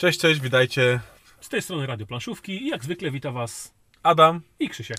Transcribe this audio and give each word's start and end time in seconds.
Cześć, 0.00 0.20
cześć, 0.20 0.40
witajcie. 0.40 1.00
Z 1.40 1.48
tej 1.48 1.62
strony 1.62 1.86
Radio 1.86 2.06
Planszówki 2.06 2.62
i 2.62 2.68
jak 2.68 2.84
zwykle 2.84 3.10
wita 3.10 3.30
Was 3.30 3.74
Adam. 4.02 4.40
i 4.60 4.68
Krzysiek. 4.68 4.98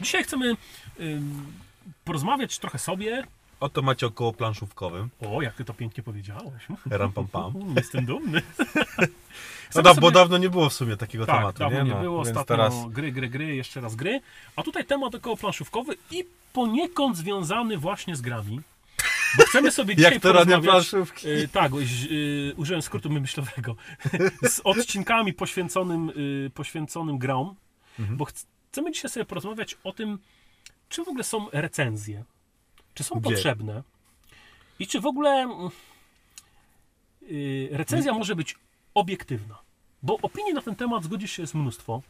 Dzisiaj 0.00 0.24
chcemy 0.24 0.56
ym, 1.00 1.52
porozmawiać 2.04 2.58
trochę 2.58 2.78
sobie. 2.78 3.24
Oto 3.60 3.82
macie 3.82 4.06
około 4.06 4.32
planszówkowym. 4.32 5.10
O, 5.20 5.42
jak 5.42 5.54
Ty 5.54 5.64
to 5.64 5.74
pięknie 5.74 6.02
powiedziałeś. 6.02 6.66
Ram 6.90 7.12
pam 7.12 7.28
pam. 7.28 7.54
Jestem 7.76 8.06
dumny. 8.06 8.42
No 9.74 9.82
da, 9.82 9.94
bo 9.94 10.10
dawno 10.10 10.38
nie 10.38 10.50
było 10.50 10.68
w 10.68 10.72
sumie 10.72 10.96
takiego 10.96 11.26
tak, 11.26 11.36
tematu, 11.36 11.58
dawno 11.58 11.78
nie? 11.78 11.84
nie 11.84 11.94
No, 11.94 12.00
było. 12.00 12.20
Ostatnio 12.20 12.44
teraz 12.44 12.74
gry, 12.88 13.12
gry, 13.12 13.28
gry, 13.28 13.56
jeszcze 13.56 13.80
raz 13.80 13.94
gry. 13.94 14.20
A 14.56 14.62
tutaj 14.62 14.84
temat 14.84 15.14
około 15.14 15.36
planszówkowy 15.36 15.96
i 16.10 16.24
poniekąd 16.52 17.16
związany 17.16 17.78
właśnie 17.78 18.16
z 18.16 18.20
grami. 18.20 18.60
Bo 19.36 19.42
chcemy 19.44 19.70
sobie 19.70 19.94
dzisiaj 19.96 20.12
jak 20.12 20.22
to 20.22 20.28
porozmawiać... 20.32 20.64
planszówki. 20.70 21.28
Y, 21.28 21.48
tak, 21.48 21.72
y, 22.10 22.54
użyłem 22.56 22.82
skrótu 22.82 23.10
myślowego. 23.10 23.76
Z 24.48 24.60
odcinkami 24.64 25.32
poświęconym, 25.32 26.10
y, 26.46 26.50
poświęconym 26.54 27.18
grom, 27.18 27.54
Mhm. 27.98 28.16
bo 28.18 28.24
chc- 28.24 28.46
chcemy 28.72 28.92
dzisiaj 28.92 29.10
sobie 29.10 29.26
porozmawiać 29.26 29.76
o 29.84 29.92
tym, 29.92 30.18
czy 30.88 31.04
w 31.04 31.08
ogóle 31.08 31.24
są 31.24 31.46
recenzje, 31.52 32.24
czy 32.94 33.04
są 33.04 33.20
Gdzie? 33.20 33.30
potrzebne 33.30 33.82
i 34.78 34.86
czy 34.86 35.00
w 35.00 35.06
ogóle 35.06 35.30
mm, 35.30 35.70
recenzja 37.70 38.12
może 38.12 38.36
być 38.36 38.54
obiektywna. 38.94 39.58
Bo 40.02 40.18
opinii 40.22 40.54
na 40.54 40.62
ten 40.62 40.76
temat 40.76 41.04
zgodzi 41.04 41.28
się 41.28 41.42
jest 41.42 41.54
mnóstwo. 41.54 42.02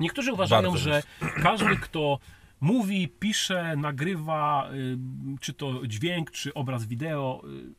Niektórzy 0.00 0.32
uważają, 0.32 0.62
Bardzo 0.62 0.78
że 0.84 1.02
każdy, 1.42 1.76
kto 1.76 2.18
mówi, 2.60 3.08
pisze, 3.08 3.76
nagrywa, 3.76 4.70
y, 4.72 4.98
czy 5.40 5.52
to 5.52 5.86
dźwięk, 5.86 6.30
czy 6.30 6.54
obraz 6.54 6.86
wideo 6.86 7.42
y, 7.44 7.74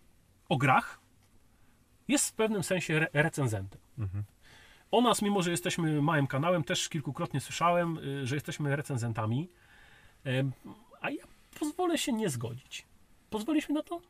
o 0.50 0.58
grach, 0.58 1.00
jest 2.08 2.30
w 2.30 2.34
pewnym 2.34 2.64
sensie 2.64 2.96
re- 2.96 3.08
recenzentem. 3.14 3.82
Mhm. 3.98 4.24
O 4.92 5.02
nas, 5.02 5.22
mimo 5.22 5.42
że 5.42 5.52
jesteśmy 5.52 6.02
małym 6.02 6.28
kanałem, 6.28 6.64
też 6.64 6.90
kilkukrotnie 6.90 7.42
słyszałem, 7.42 7.98
y, 7.98 8.28
że 8.28 8.36
jesteśmy 8.36 8.76
recenzentami, 8.76 9.50
a 11.02 11.10
ja 11.10 11.24
pozwolę 11.60 11.98
się 11.98 12.14
nie 12.14 12.30
zgodzić. 12.30 12.86
Pozwolisz 13.30 13.70
mi 13.70 13.76
na 13.76 13.84
to? 13.84 14.02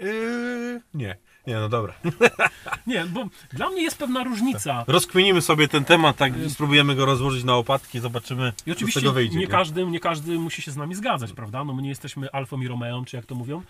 Yy, 0.00 0.82
nie, 0.94 1.16
nie, 1.46 1.54
no 1.54 1.68
dobra. 1.68 1.94
Nie, 2.86 3.04
bo 3.04 3.24
dla 3.52 3.70
mnie 3.70 3.82
jest 3.82 3.98
pewna 3.98 4.24
różnica. 4.24 4.84
Rozkminimy 4.86 5.42
sobie 5.42 5.68
ten 5.68 5.84
temat, 5.84 6.16
tak 6.16 6.32
spróbujemy 6.48 6.94
go 6.94 7.06
rozłożyć 7.06 7.44
na 7.44 7.54
opatki, 7.56 8.00
zobaczymy, 8.00 8.52
I 8.56 8.70
co 8.70 8.70
z 8.70 8.76
oczywiście 8.76 9.00
tego 9.00 9.12
wyjdzie. 9.12 9.38
nie, 9.38 9.46
każdy, 9.46 9.86
nie 9.86 10.00
każdy 10.00 10.38
musi 10.38 10.62
się 10.62 10.70
z 10.70 10.76
nami 10.76 10.94
zgadzać, 10.94 11.32
prawda? 11.32 11.64
No 11.64 11.74
my 11.74 11.82
nie 11.82 11.88
jesteśmy 11.88 12.30
Alfą 12.30 12.60
i 12.60 12.68
Romeą, 12.68 13.04
czy 13.04 13.16
jak 13.16 13.26
to 13.26 13.34
mówią, 13.34 13.62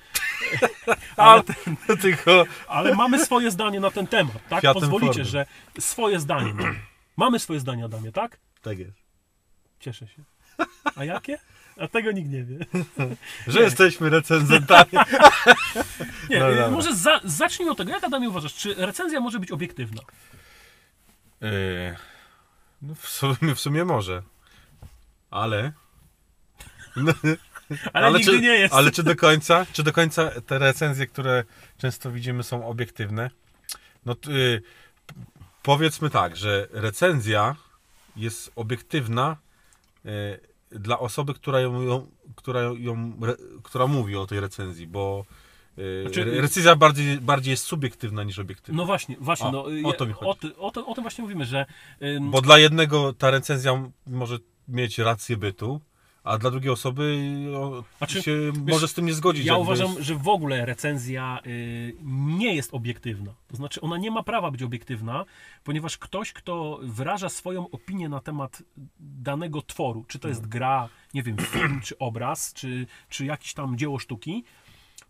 Ale 1.16 1.42
tylko 2.02 2.44
ale 2.68 2.94
mamy 2.94 3.24
swoje 3.24 3.50
zdanie 3.50 3.80
na 3.80 3.90
ten 3.90 4.06
temat, 4.06 4.48
tak? 4.48 4.62
Fiatem 4.62 4.80
Pozwolicie, 4.80 5.06
Fordem. 5.06 5.24
że 5.26 5.46
swoje 5.78 6.20
zdanie 6.20 6.54
mamy. 6.54 6.74
Mamy 7.16 7.38
swoje 7.38 7.60
zdanie, 7.60 7.84
Adamie, 7.84 8.12
tak? 8.12 8.38
tak 8.62 8.78
jest. 8.78 8.98
Cieszę 9.80 10.06
się. 10.06 10.22
A 10.96 11.04
jakie? 11.04 11.38
A 11.80 11.88
tego 11.88 12.12
nikt 12.12 12.30
nie 12.30 12.44
wie. 12.44 12.58
Że 13.46 13.60
jesteśmy 13.62 14.10
recenzentami. 14.10 14.90
Nie, 16.30 16.38
No 16.40 16.50
y, 16.50 16.54
dobra. 16.54 16.70
może 16.70 16.94
za, 16.96 17.20
zacznijmy 17.24 17.72
od 17.72 17.78
tego. 17.78 17.90
Jak 17.90 18.04
Adamie 18.04 18.28
uważasz, 18.28 18.54
czy 18.54 18.74
recenzja 18.74 19.20
może 19.20 19.38
być 19.38 19.50
obiektywna? 19.50 20.02
Yy, 21.40 21.48
no 22.82 22.94
w 22.94 23.08
sumie, 23.08 23.54
w 23.54 23.60
sumie 23.60 23.84
może. 23.84 24.22
Ale... 25.30 25.72
No, 26.96 27.12
Ale, 27.92 28.18
nigdy 28.18 28.32
czy, 28.32 28.40
nie 28.40 28.48
jest. 28.48 28.74
Ale 28.74 28.90
czy 28.90 29.02
do 29.02 29.16
końca? 29.16 29.66
Czy 29.72 29.82
do 29.82 29.92
końca 29.92 30.30
te 30.46 30.58
recenzje, 30.58 31.06
które 31.06 31.44
często 31.78 32.12
widzimy, 32.12 32.42
są 32.42 32.66
obiektywne? 32.68 33.30
No 34.06 34.12
y, 34.28 34.62
p- 35.06 35.14
powiedzmy 35.62 36.10
tak, 36.10 36.36
że 36.36 36.68
recenzja 36.70 37.56
jest 38.16 38.52
obiektywna 38.56 39.36
y, 39.36 39.45
dla 40.70 40.98
osoby, 40.98 41.34
która 41.34 41.60
ją, 41.60 41.82
ją, 41.82 42.06
która, 42.36 42.60
ją 42.60 43.12
re, 43.22 43.36
która 43.62 43.86
mówi 43.86 44.16
o 44.16 44.26
tej 44.26 44.40
recenzji, 44.40 44.86
bo 44.86 45.24
y, 45.78 46.02
Znaczy, 46.02 46.22
re- 46.22 46.40
recenzja 46.40 46.76
bardziej, 46.76 47.20
bardziej 47.20 47.50
jest 47.50 47.64
subiektywna 47.64 48.24
niż 48.24 48.38
obiektywna. 48.38 48.76
No 48.76 48.86
właśnie, 48.86 49.16
właśnie. 49.20 49.46
O, 49.46 49.52
no, 49.52 49.88
o 49.88 49.92
to 49.92 50.06
mi 50.06 50.12
chodzi. 50.12 50.54
O, 50.58 50.66
o, 50.66 50.70
to, 50.70 50.86
o 50.86 50.94
tym 50.94 51.04
właśnie 51.04 51.22
mówimy, 51.22 51.44
że 51.44 51.66
Bo 52.20 52.40
dla 52.40 52.58
jednego 52.58 53.12
ta 53.12 53.30
recenzja 53.30 53.90
może 54.06 54.38
mieć 54.68 54.98
rację 54.98 55.36
bytu, 55.36 55.80
a 56.26 56.38
dla 56.38 56.50
drugiej 56.50 56.70
osoby 56.70 57.34
o, 57.56 57.84
Znaczy, 57.98 58.22
się 58.22 58.52
może 58.66 58.88
z 58.88 58.94
tym 58.94 59.06
nie 59.06 59.12
zgodzić. 59.14 59.46
Ja 59.46 59.56
uważam, 59.56 59.88
jest- 59.88 60.00
że 60.02 60.14
w 60.14 60.28
ogóle 60.28 60.66
recenzja 60.66 61.38
y, 61.46 61.94
nie 62.04 62.54
jest 62.54 62.74
obiektywna. 62.74 63.34
To 63.48 63.56
znaczy, 63.56 63.80
ona 63.80 63.96
nie 63.96 64.10
ma 64.10 64.22
prawa 64.22 64.50
być 64.50 64.62
obiektywna, 64.62 65.24
ponieważ 65.64 65.98
ktoś, 65.98 66.32
kto 66.32 66.78
wyraża 66.82 67.28
swoją 67.28 67.70
opinię 67.70 68.08
na 68.08 68.20
temat 68.20 68.62
danego 69.00 69.62
tworu, 69.62 70.04
czy 70.08 70.18
to 70.18 70.28
jest 70.28 70.40
Mhm. 70.40 70.50
gra, 70.50 70.88
nie 71.14 71.22
wiem, 71.22 71.36
film, 71.38 71.80
czy 71.84 71.98
obraz, 71.98 72.52
czy, 72.52 72.86
czy 73.08 73.24
jakieś 73.24 73.54
tam 73.54 73.78
dzieło 73.78 73.98
sztuki, 73.98 74.44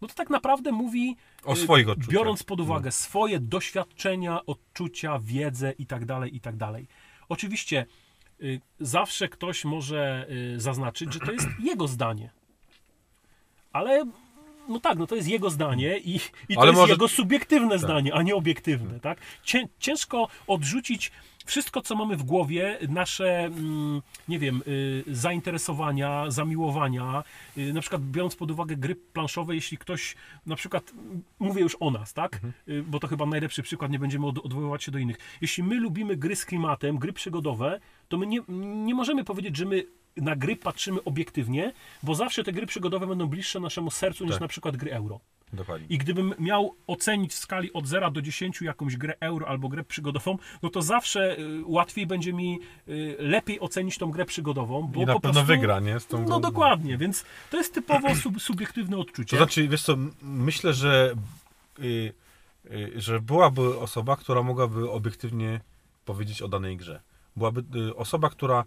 no 0.01 0.09
to 0.09 0.15
tak 0.15 0.31
naprawdę 0.31 0.73
mówi 0.73 1.17
O 1.45 1.53
y, 1.53 1.57
swoich 1.57 1.89
odczuciach. 1.89 2.13
No. 2.13 2.19
biorąc 2.19 2.43
pod 2.43 2.61
uwagę 2.61 2.91
swoje 2.93 3.41
doświadczenia, 3.41 4.47
odczucia, 4.47 5.19
wiedzę 5.19 5.73
i 5.79 5.87
tak 5.87 6.05
dalej, 6.05 6.37
i 6.37 6.41
tak 6.41 6.57
dalej. 6.57 6.87
Oczywiście 7.29 7.87
zawsze 8.81 9.29
ktoś 9.29 9.65
może 9.65 10.27
y, 10.55 10.61
zaznaczyć, 10.61 11.13
że 11.13 11.21
to 11.21 11.33
jest 11.33 11.49
jego 11.71 11.89
zdanie. 11.89 12.31
Ale 13.73 14.05
no 14.69 14.81
tak, 14.81 14.99
no 14.99 15.07
to 15.07 15.15
jest 15.17 15.29
jego 15.29 15.51
zdanie 15.51 15.99
i, 15.99 16.17
i 16.49 16.55
to 16.55 16.61
Ale 16.61 16.71
jest 16.71 16.81
może- 16.81 16.93
jego 16.93 17.09
subiektywne 17.09 17.79
zdanie, 17.79 18.15
a 18.15 18.23
nie 18.23 18.35
obiektywne, 18.35 19.01
tak? 19.01 19.19
Cię, 19.43 19.69
ciężko 19.79 20.29
odrzucić 20.47 21.13
wszystko, 21.47 21.81
co 21.83 21.97
mamy 21.97 22.17
w 22.17 22.23
głowie, 22.23 22.79
nasze, 22.89 23.45
mm, 23.45 24.03
nie 24.29 24.39
wiem, 24.39 24.63
y, 24.69 25.05
zainteresowania, 25.07 26.31
zamiłowania, 26.31 27.25
y, 27.59 27.73
na 27.73 27.81
przykład 27.81 28.03
biorąc 28.03 28.37
pod 28.37 28.51
uwagę 28.51 28.77
gry 28.77 28.95
planszowe, 28.95 29.55
jeśli 29.55 29.79
ktoś, 29.79 30.15
na 30.47 30.57
przykład, 30.57 30.93
mówię 31.39 31.63
już 31.63 31.77
o 31.81 31.91
nas, 31.91 32.13
tak? 32.13 32.41
Y, 32.69 32.83
Bo 32.83 33.01
to 33.01 33.07
chyba 33.09 33.27
najlepszy 33.27 33.63
przykład, 33.63 33.91
nie 33.91 33.99
będziemy 33.99 34.27
od, 34.27 34.39
odwoływać 34.39 34.85
się 34.85 34.93
do 34.93 34.99
innych. 34.99 35.17
Jeśli 35.41 35.63
my 35.63 35.75
lubimy 35.81 36.17
gry 36.17 36.37
z 36.37 36.45
klimatem, 36.45 36.99
gry 36.99 37.13
przygodowe, 37.13 37.81
to 38.09 38.17
my 38.19 38.27
nie, 38.27 38.41
nie 38.85 38.95
możemy 38.95 39.25
powiedzieć, 39.25 39.57
że 39.57 39.65
my 39.65 39.85
na 40.17 40.37
gry 40.37 40.57
patrzymy 40.57 41.05
obiektywnie, 41.05 41.73
bo 42.03 42.15
zawsze 42.15 42.45
te 42.45 42.53
gry 42.53 42.67
przygodowe 42.67 43.07
będą 43.07 43.27
bliższe 43.27 43.61
naszemu 43.61 43.91
sercu 43.91 44.25
niż 44.25 44.33
Tak. 44.33 44.41
na 44.41 44.49
przykład 44.49 44.77
gry 44.77 44.93
euro. 44.93 45.21
Dokładnie. 45.53 45.87
I 45.91 45.99
gdybym 45.99 46.35
miał 46.39 46.75
ocenić 46.87 47.33
w 47.33 47.39
skali 47.39 47.73
od 47.73 47.87
0 47.87 48.11
do 48.11 48.23
10 48.23 48.63
jakąś 48.63 48.97
grę 48.97 49.15
euro 49.21 49.49
albo 49.49 49.69
grę 49.69 49.85
przygodową, 49.85 50.39
no 50.63 50.71
to 50.71 50.83
zawsze 50.83 51.39
y, 51.39 51.63
łatwiej 51.65 52.07
będzie 52.07 52.33
mi 52.33 52.59
y, 52.89 53.17
lepiej 53.19 53.61
ocenić 53.61 53.99
tą 53.99 54.11
grę 54.11 54.25
przygodową, 54.25 54.83
bo 54.83 55.03
I 55.03 55.07
na 55.07 55.13
po 55.13 55.21
pewno 55.21 55.33
prostu, 55.35 55.47
wygra, 55.47 55.81
nie? 55.81 56.01
Z 56.01 56.07
tą 56.07 56.19
No 56.19 56.25
grą. 56.27 56.41
dokładnie, 56.41 56.99
więc 56.99 57.25
to 57.51 57.57
jest 57.57 57.75
typowo 57.75 58.15
sub, 58.15 58.41
subiektywne 58.43 58.97
odczucie. 58.97 59.31
To 59.31 59.37
znaczy, 59.37 59.69
wiesz 59.69 59.83
co, 59.83 59.97
myślę, 60.23 60.75
że, 60.75 61.15
y, 61.79 62.13
y, 62.71 62.93
że 62.97 63.21
byłaby 63.21 63.79
osoba, 63.79 64.17
która 64.17 64.43
mogłaby 64.43 64.91
obiektywnie 64.91 65.61
powiedzieć 66.05 66.43
o 66.43 66.49
danej 66.49 66.77
grze. 66.77 67.01
Byłaby 67.37 67.65
y, 67.89 67.97
osoba, 67.97 68.31
która 68.31 68.65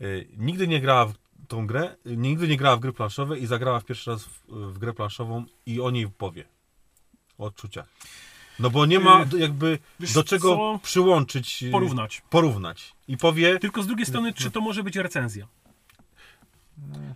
y, 0.00 0.28
nigdy 0.36 0.68
nie 0.68 0.80
grała 0.80 1.06
w 1.06 1.14
tą 1.48 1.66
grę, 1.66 1.96
nigdy 2.04 2.48
nie 2.48 2.56
grała 2.56 2.76
w 2.76 2.80
gry 2.80 2.92
planszowe 2.92 3.38
i 3.38 3.46
zagrała 3.46 3.80
w 3.80 3.84
pierwszy 3.84 4.10
raz 4.10 4.24
w, 4.24 4.40
w 4.48 4.78
grę 4.78 4.92
planszową 4.92 5.44
i 5.66 5.80
o 5.80 5.90
niej 5.90 6.08
powie. 6.08 6.44
O 7.38 7.44
odczuciach. 7.44 7.86
No 8.58 8.70
bo 8.70 8.86
nie 8.86 9.00
ma 9.00 9.22
Y, 9.34 9.38
jakby 9.38 9.78
wiesz 10.00 10.12
do 10.12 10.24
czego 10.24 10.48
co? 10.56 10.80
przyłączyć, 10.82 11.64
Porównać. 11.72 12.22
porównać. 12.30 12.92
I 13.08 13.16
powie, 13.16 13.58
Tylko 13.58 13.82
z 13.82 13.86
drugiej 13.86 14.06
strony, 14.06 14.32
czy 14.32 14.50
to 14.50 14.60
może 14.60 14.82
być 14.82 14.96
recenzja? 14.96 15.46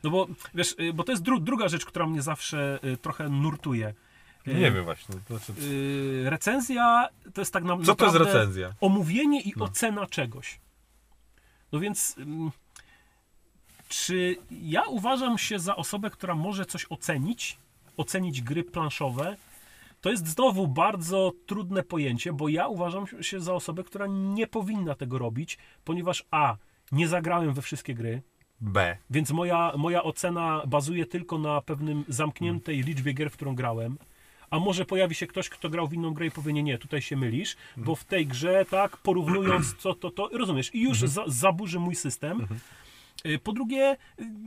No 0.03 0.11
bo, 0.11 0.27
wiesz, 0.55 0.77
bo 0.95 1.05
to 1.05 1.13
jest 1.13 1.23
dru 1.23 1.41
druga 1.41 1.69
rzecz, 1.69 1.85
która 1.87 2.07
mnie 2.07 2.23
zawsze 2.23 2.79
trochę 3.03 3.29
nurtuje. 3.29 3.95
Y, 4.49 4.55
nie 4.55 4.73
wiem 4.73 4.85
właśnie. 4.85 5.15
To 5.29 5.39
znaczy, 5.39 5.53
recenzja 6.31 7.09
to 7.35 7.41
jest 7.41 7.53
tak 7.53 7.65
na, 7.65 7.69
co 7.71 7.77
to 7.77 7.81
jest 7.81 7.89
naprawdę 7.89 8.19
recenzja? 8.19 8.75
omówienie 8.81 9.41
i 9.43 9.53
No. 9.57 9.65
ocena 9.65 10.07
czegoś. 10.07 10.61
No 11.73 11.81
więc, 11.81 12.17
ym, 12.19 12.51
czy 13.89 14.37
ja 14.51 14.83
uważam 14.83 15.39
się 15.39 15.59
za 15.59 15.77
osobę, 15.77 16.11
która 16.11 16.35
może 16.35 16.67
coś 16.67 16.87
ocenić, 16.91 17.59
ocenić 17.97 18.43
gry 18.43 18.65
planszowe? 18.65 19.37
To 20.01 20.11
jest 20.11 20.27
znowu 20.27 20.69
bardzo 20.69 21.33
trudne 21.47 21.83
pojęcie, 21.83 22.33
bo 22.33 22.49
ja 22.49 22.69
uważam 22.69 23.07
się 23.21 23.41
za 23.41 23.55
osobę, 23.55 23.85
która 23.85 24.07
nie 24.07 24.47
powinna 24.47 24.95
tego 24.95 25.19
robić, 25.19 25.59
ponieważ 25.85 26.25
A. 26.31 26.57
Nie 26.93 27.09
zagrałem 27.09 27.55
we 27.55 27.63
wszystkie 27.63 27.95
gry, 27.95 28.23
B. 28.61 28.97
więc 29.11 29.31
moja, 29.31 29.73
moja 29.77 30.03
ocena 30.03 30.63
bazuje 30.67 31.07
tylko 31.07 31.39
na 31.39 31.61
pewnym 31.61 32.05
zamkniętej 32.09 32.83
liczbie 32.83 33.13
gier, 33.13 33.31
w 33.31 33.33
którą 33.33 33.55
grałem. 33.55 33.99
A 34.51 34.59
może 34.59 34.85
pojawi 34.85 35.15
się 35.15 35.27
ktoś, 35.27 35.49
kto 35.49 35.71
grał 35.71 35.89
w 35.89 35.93
inną 35.95 36.15
grę 36.15 36.27
i 36.27 36.31
powie, 36.31 36.53
nie, 36.53 36.63
nie, 36.63 36.79
tutaj 36.79 37.03
się 37.03 37.17
mylisz, 37.17 37.57
bo 37.77 37.97
w 37.97 38.05
tej 38.05 38.27
grze, 38.27 38.65
tak, 38.71 38.97
porównując 38.97 39.75
co 39.77 39.95
to, 39.95 40.11
to, 40.11 40.29
rozumiesz, 40.33 40.75
i 40.75 40.83
już 40.83 40.99
za, 41.01 41.25
zaburzy 41.27 41.79
mój 41.79 41.95
system. 41.95 42.47
Y, 43.27 43.39
Po 43.39 43.53
drugie, 43.53 43.97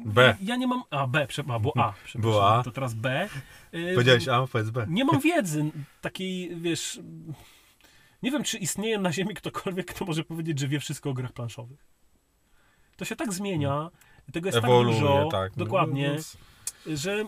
B. 0.05 0.35
ja 0.41 0.55
nie 0.55 0.67
mam. 0.67 0.83
A, 0.89 1.07
B, 1.07 1.27
prze- 1.27 1.43
a, 1.53 1.59
bo 1.59 1.73
A. 1.77 1.91
przepraszam. 1.93 2.21
Było 2.21 2.55
A. 2.57 2.63
To 2.63 2.71
teraz 2.71 2.93
B. 2.93 3.29
Y, 3.73 3.91
Powiedziałeś 3.93 4.27
A, 4.27 4.47
powiedz 4.47 4.69
B. 4.69 4.85
Nie 4.89 5.05
mam 5.05 5.19
wiedzy 5.19 5.65
takiej, 6.01 6.55
wiesz. 6.55 6.99
Nie 8.23 8.31
wiem, 8.31 8.43
czy 8.43 8.57
istnieje 8.57 8.99
na 8.99 9.11
Ziemi 9.13 9.33
ktokolwiek, 9.35 9.85
kto 9.95 10.05
może 10.05 10.23
powiedzieć, 10.23 10.59
że 10.59 10.67
wie 10.67 10.79
wszystko 10.79 11.09
o 11.09 11.13
grach 11.13 11.31
planszowych. 11.33 11.85
To 12.97 13.05
się 13.05 13.15
tak 13.15 13.33
zmienia, 13.33 13.89
tego 14.33 14.47
jest 14.47 14.57
Ewoluuje, 14.57 14.93
tak 14.95 15.01
dużo, 15.01 15.27
tak. 15.31 15.51
No, 15.57 15.65
dokładnie, 15.65 16.03
więc- 16.11 16.37
że 16.99 17.25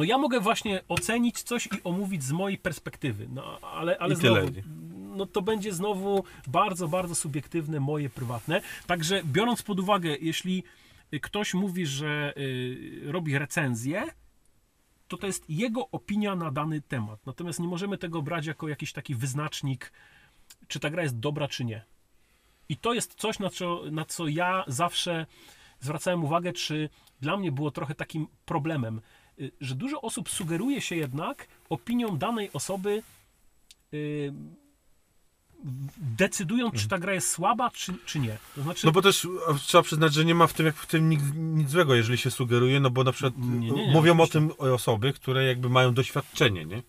no 0.00 0.04
ja 0.04 0.18
mogę 0.18 0.40
właśnie 0.40 0.82
ocenić 0.88 1.42
coś 1.42 1.66
i 1.66 1.82
omówić 1.84 2.22
z 2.22 2.32
mojej 2.32 2.58
perspektywy, 2.58 3.28
no 3.28 3.60
ale, 3.60 3.98
ale 3.98 4.14
I 4.14 4.18
tyle. 4.18 4.42
znowu, 4.46 4.60
no 5.16 5.26
to 5.26 5.42
będzie 5.42 5.72
znowu 5.72 6.24
bardzo, 6.46 6.88
bardzo 6.88 7.14
subiektywne, 7.14 7.80
moje 7.80 8.10
prywatne. 8.10 8.60
Także 8.86 9.22
biorąc 9.24 9.62
pod 9.62 9.80
uwagę, 9.80 10.16
jeśli 10.20 10.64
ktoś 11.22 11.54
mówi, 11.54 11.86
że 11.86 12.32
y, 12.36 13.02
robi 13.04 13.38
recenzję, 13.38 14.06
to 15.08 15.16
to 15.16 15.26
jest 15.26 15.50
jego 15.50 15.90
opinia 15.90 16.36
na 16.36 16.50
dany 16.50 16.80
temat. 16.80 17.26
Natomiast 17.26 17.60
nie 17.60 17.68
możemy 17.68 17.98
tego 17.98 18.22
brać 18.22 18.46
jako 18.46 18.68
jakiś 18.68 18.92
taki 18.92 19.14
wyznacznik, 19.14 19.92
czy 20.68 20.80
ta 20.80 20.90
gra 20.90 21.02
jest 21.02 21.18
dobra, 21.18 21.48
czy 21.48 21.64
nie. 21.64 21.84
I 22.68 22.76
to 22.76 22.92
jest 22.92 23.14
coś, 23.14 23.38
na 23.38 23.50
co, 23.50 23.82
na 23.90 24.04
co 24.04 24.28
ja 24.28 24.64
zawsze 24.66 25.26
zwracałem 25.80 26.24
uwagę, 26.24 26.52
czy 26.52 26.88
dla 27.20 27.36
mnie 27.36 27.52
było 27.52 27.70
trochę 27.70 27.94
takim 27.94 28.26
problemem, 28.44 29.00
że 29.60 29.74
dużo 29.74 30.00
osób 30.00 30.30
sugeruje 30.30 30.80
się 30.80 30.96
jednak 30.96 31.48
opinią 31.68 32.18
danej 32.18 32.50
osoby, 32.52 33.02
y, 33.94 34.32
decydując, 35.96 36.74
czy 36.74 36.88
ta 36.88 36.98
gra 36.98 37.14
jest 37.14 37.30
słaba, 37.30 37.70
czy, 37.70 37.94
czy 38.06 38.18
nie. 38.18 38.36
To 38.54 38.62
znaczy, 38.62 38.86
No 38.86 38.92
bo 38.92 39.02
też 39.02 39.26
trzeba 39.66 39.82
przyznać, 39.82 40.14
że 40.14 40.24
nie 40.24 40.34
ma 40.34 40.46
w 40.46 40.52
tym, 40.52 40.66
jak 40.66 40.76
w 40.76 40.86
tym 40.86 41.10
nic, 41.10 41.20
nic 41.34 41.70
złego, 41.70 41.94
jeżeli 41.94 42.18
się 42.18 42.30
sugeruje, 42.30 42.80
no 42.80 42.90
bo 42.90 43.04
na 43.04 43.12
przykład 43.12 43.34
Nie, 43.38 43.70
nie, 43.70 43.86
nie, 43.86 43.92
mówią 43.92 44.20
oczywiście. 44.20 44.38
o 44.38 44.54
tym 44.56 44.72
osoby, 44.74 45.12
które 45.12 45.44
jakby 45.44 45.68
mają 45.68 45.94
doświadczenie, 45.94 46.64
nie? 46.64 46.82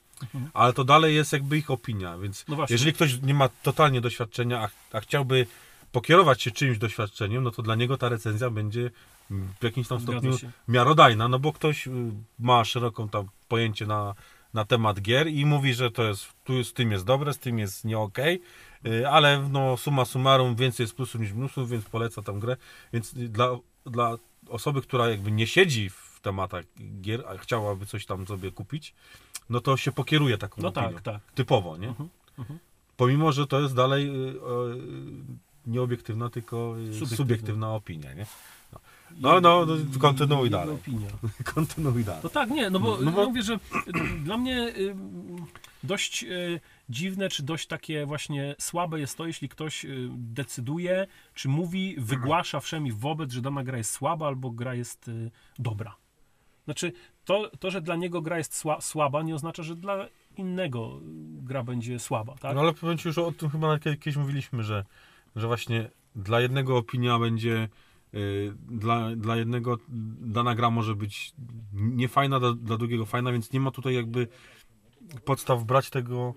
Ale 0.53 0.74
to 0.74 0.83
dalej 0.83 1.15
jest 1.15 1.33
jakby 1.33 1.57
ich 1.57 1.71
opinia, 1.71 2.18
więc 2.18 2.45
No 2.48 2.57
jeżeli 2.69 2.94
ktoś 2.94 3.21
nie 3.21 3.33
ma 3.33 3.50
totalnie 3.50 4.01
doświadczenia, 4.01 4.62
a, 4.62 4.98
a 4.98 5.01
chciałby 5.01 5.48
pokierować 5.92 6.42
się 6.42 6.51
czyimś 6.51 6.77
doświadczeniem, 6.77 7.44
no 7.44 7.51
to 7.51 7.62
dla 7.62 7.75
niego 7.75 7.98
ta 7.98 8.09
recenzja 8.09 8.50
będzie 8.50 8.92
w 9.60 9.63
jakimś 9.63 9.88
tam 9.88 10.00
stopniu 10.00 10.31
miarodajna, 10.68 11.28
no 11.28 11.39
bo 11.39 11.54
ktoś 11.54 11.88
y, 11.88 11.92
ma 12.39 12.66
szeroką 12.66 13.10
tam 13.10 13.28
pojęcie 13.48 13.86
na, 13.86 14.16
na 14.54 14.66
temat 14.66 15.01
gier 15.01 15.28
i 15.28 15.45
mówi, 15.45 15.74
że 15.74 15.92
to 15.92 16.04
jest, 16.04 16.28
tu 16.44 16.63
z 16.63 16.74
tym 16.74 16.92
jest 16.92 17.06
dobre, 17.06 17.33
z 17.33 17.39
tym 17.39 17.60
jest 17.60 17.86
nie 17.86 18.00
okej, 18.00 18.42
y, 18.86 19.10
ale 19.10 19.50
no 19.50 19.78
summa 19.78 20.06
summarum 20.06 20.56
więcej 20.56 20.83
jest 20.83 20.95
plusów 20.95 21.22
niż 21.22 21.31
minusów, 21.31 21.69
więc 21.69 21.86
poleca 21.86 22.22
tam 22.22 22.39
grę, 22.39 22.57
więc 22.94 23.13
y, 23.13 23.30
dla, 23.30 23.57
dla 23.86 24.18
osoby, 24.50 24.81
która 24.81 25.10
jakby 25.10 25.31
nie 25.31 25.48
siedzi 25.48 25.89
w 25.89 26.19
tematach 26.22 26.66
gier, 27.01 27.24
a 27.27 27.38
chciałaby 27.38 27.86
coś 27.86 28.06
tam 28.06 28.27
sobie 28.27 28.51
kupić, 28.51 28.94
no 29.50 29.62
to 29.62 29.77
się 29.77 29.92
pokieruje 29.92 30.38
taką 30.38 30.62
no 30.62 30.68
opinią. 30.68 30.94
tak, 30.94 31.01
tak. 31.01 31.22
Typowo, 31.36 31.77
nie? 31.77 31.88
Mhm, 31.88 32.10
mhm. 32.39 32.60
Pomimo, 32.98 33.31
że 33.31 33.48
to 33.48 33.62
jest 33.62 33.75
dalej 33.75 34.07
y, 34.07 34.12
y, 34.12 34.38
nieobiektywna, 35.68 36.30
tylko 36.30 36.75
y, 36.80 36.86
Subiektywna. 36.86 37.18
subiektywna, 37.18 37.74
opinia, 37.74 38.13
nie? 38.13 38.25
No, 39.19 39.42
no, 39.42 39.66
no, 39.66 39.75
kontynuuj 40.00 40.44
Jego 40.44 40.58
dalej. 40.58 40.75
Opinia. 40.75 41.08
Kontynuuj 41.54 42.04
dalej. 42.04 42.22
No 42.24 42.30
tak, 42.30 42.50
nie, 42.50 42.69
no 42.69 42.80
bo, 42.80 42.98
No 43.02 43.12
bo- 43.12 43.25
mówię, 43.28 43.42
że 43.42 43.54
y, 43.54 43.60
dla 44.24 44.38
mnie 44.38 44.68
y, 44.78 44.96
dość 45.84 46.24
y, 46.24 46.60
dziwne, 46.90 47.30
czy 47.30 47.44
dość 47.44 47.68
takie 47.68 48.06
właśnie 48.06 48.56
słabe 48.60 49.00
jest 49.00 49.18
to, 49.18 49.28
jeśli 49.28 49.50
ktoś 49.50 49.86
decyduje, 50.10 51.08
czy 51.34 51.50
mówi, 51.50 51.96
wygłasza 51.98 52.60
wszemi 52.60 52.92
wobec, 52.92 53.31
że 53.31 53.42
dana 53.42 53.63
gra 53.63 53.78
jest 53.78 53.92
słaba, 53.92 54.28
albo 54.28 54.52
gra 54.52 54.75
jest 54.75 55.12
dobra. 55.60 55.96
Znaczy, 56.66 56.94
to, 57.25 57.52
to, 57.60 57.72
że 57.72 57.81
dla 57.81 57.96
niego 57.96 58.22
gra 58.22 58.38
jest 58.38 58.56
sła, 58.56 58.81
słaba, 58.81 59.24
nie 59.24 59.36
oznacza, 59.36 59.63
że 59.63 59.75
dla 59.75 60.08
innego 60.38 61.00
gra 61.42 61.63
będzie 61.63 62.00
słaba, 62.00 62.36
tak? 62.36 62.56
No 62.56 62.62
ale 62.62 62.74
powiem 62.74 62.98
Ci 62.98 63.08
już 63.08 63.18
o 63.18 63.31
tym 63.31 63.50
chyba 63.50 63.80
kiedyś 63.80 64.16
mówiliśmy, 64.16 64.63
że, 64.63 64.86
że 65.36 65.48
właśnie 65.48 65.90
dla 66.16 66.42
jednego 66.42 66.78
opinia 66.78 67.19
będzie, 67.19 67.69
dla, 68.68 69.16
dla 69.16 69.36
jednego 69.36 69.78
dana 70.22 70.56
gra 70.56 70.69
może 70.69 70.96
być 70.96 71.34
niefajna, 71.74 72.40
dla, 72.40 72.54
dla 72.54 72.78
drugiego 72.78 73.06
fajna, 73.06 73.31
więc 73.31 73.52
nie 73.52 73.60
ma 73.60 73.72
tutaj 73.72 73.96
jakby 73.96 74.28
podstaw 75.25 75.63
brać 75.63 75.90
tego 75.90 76.34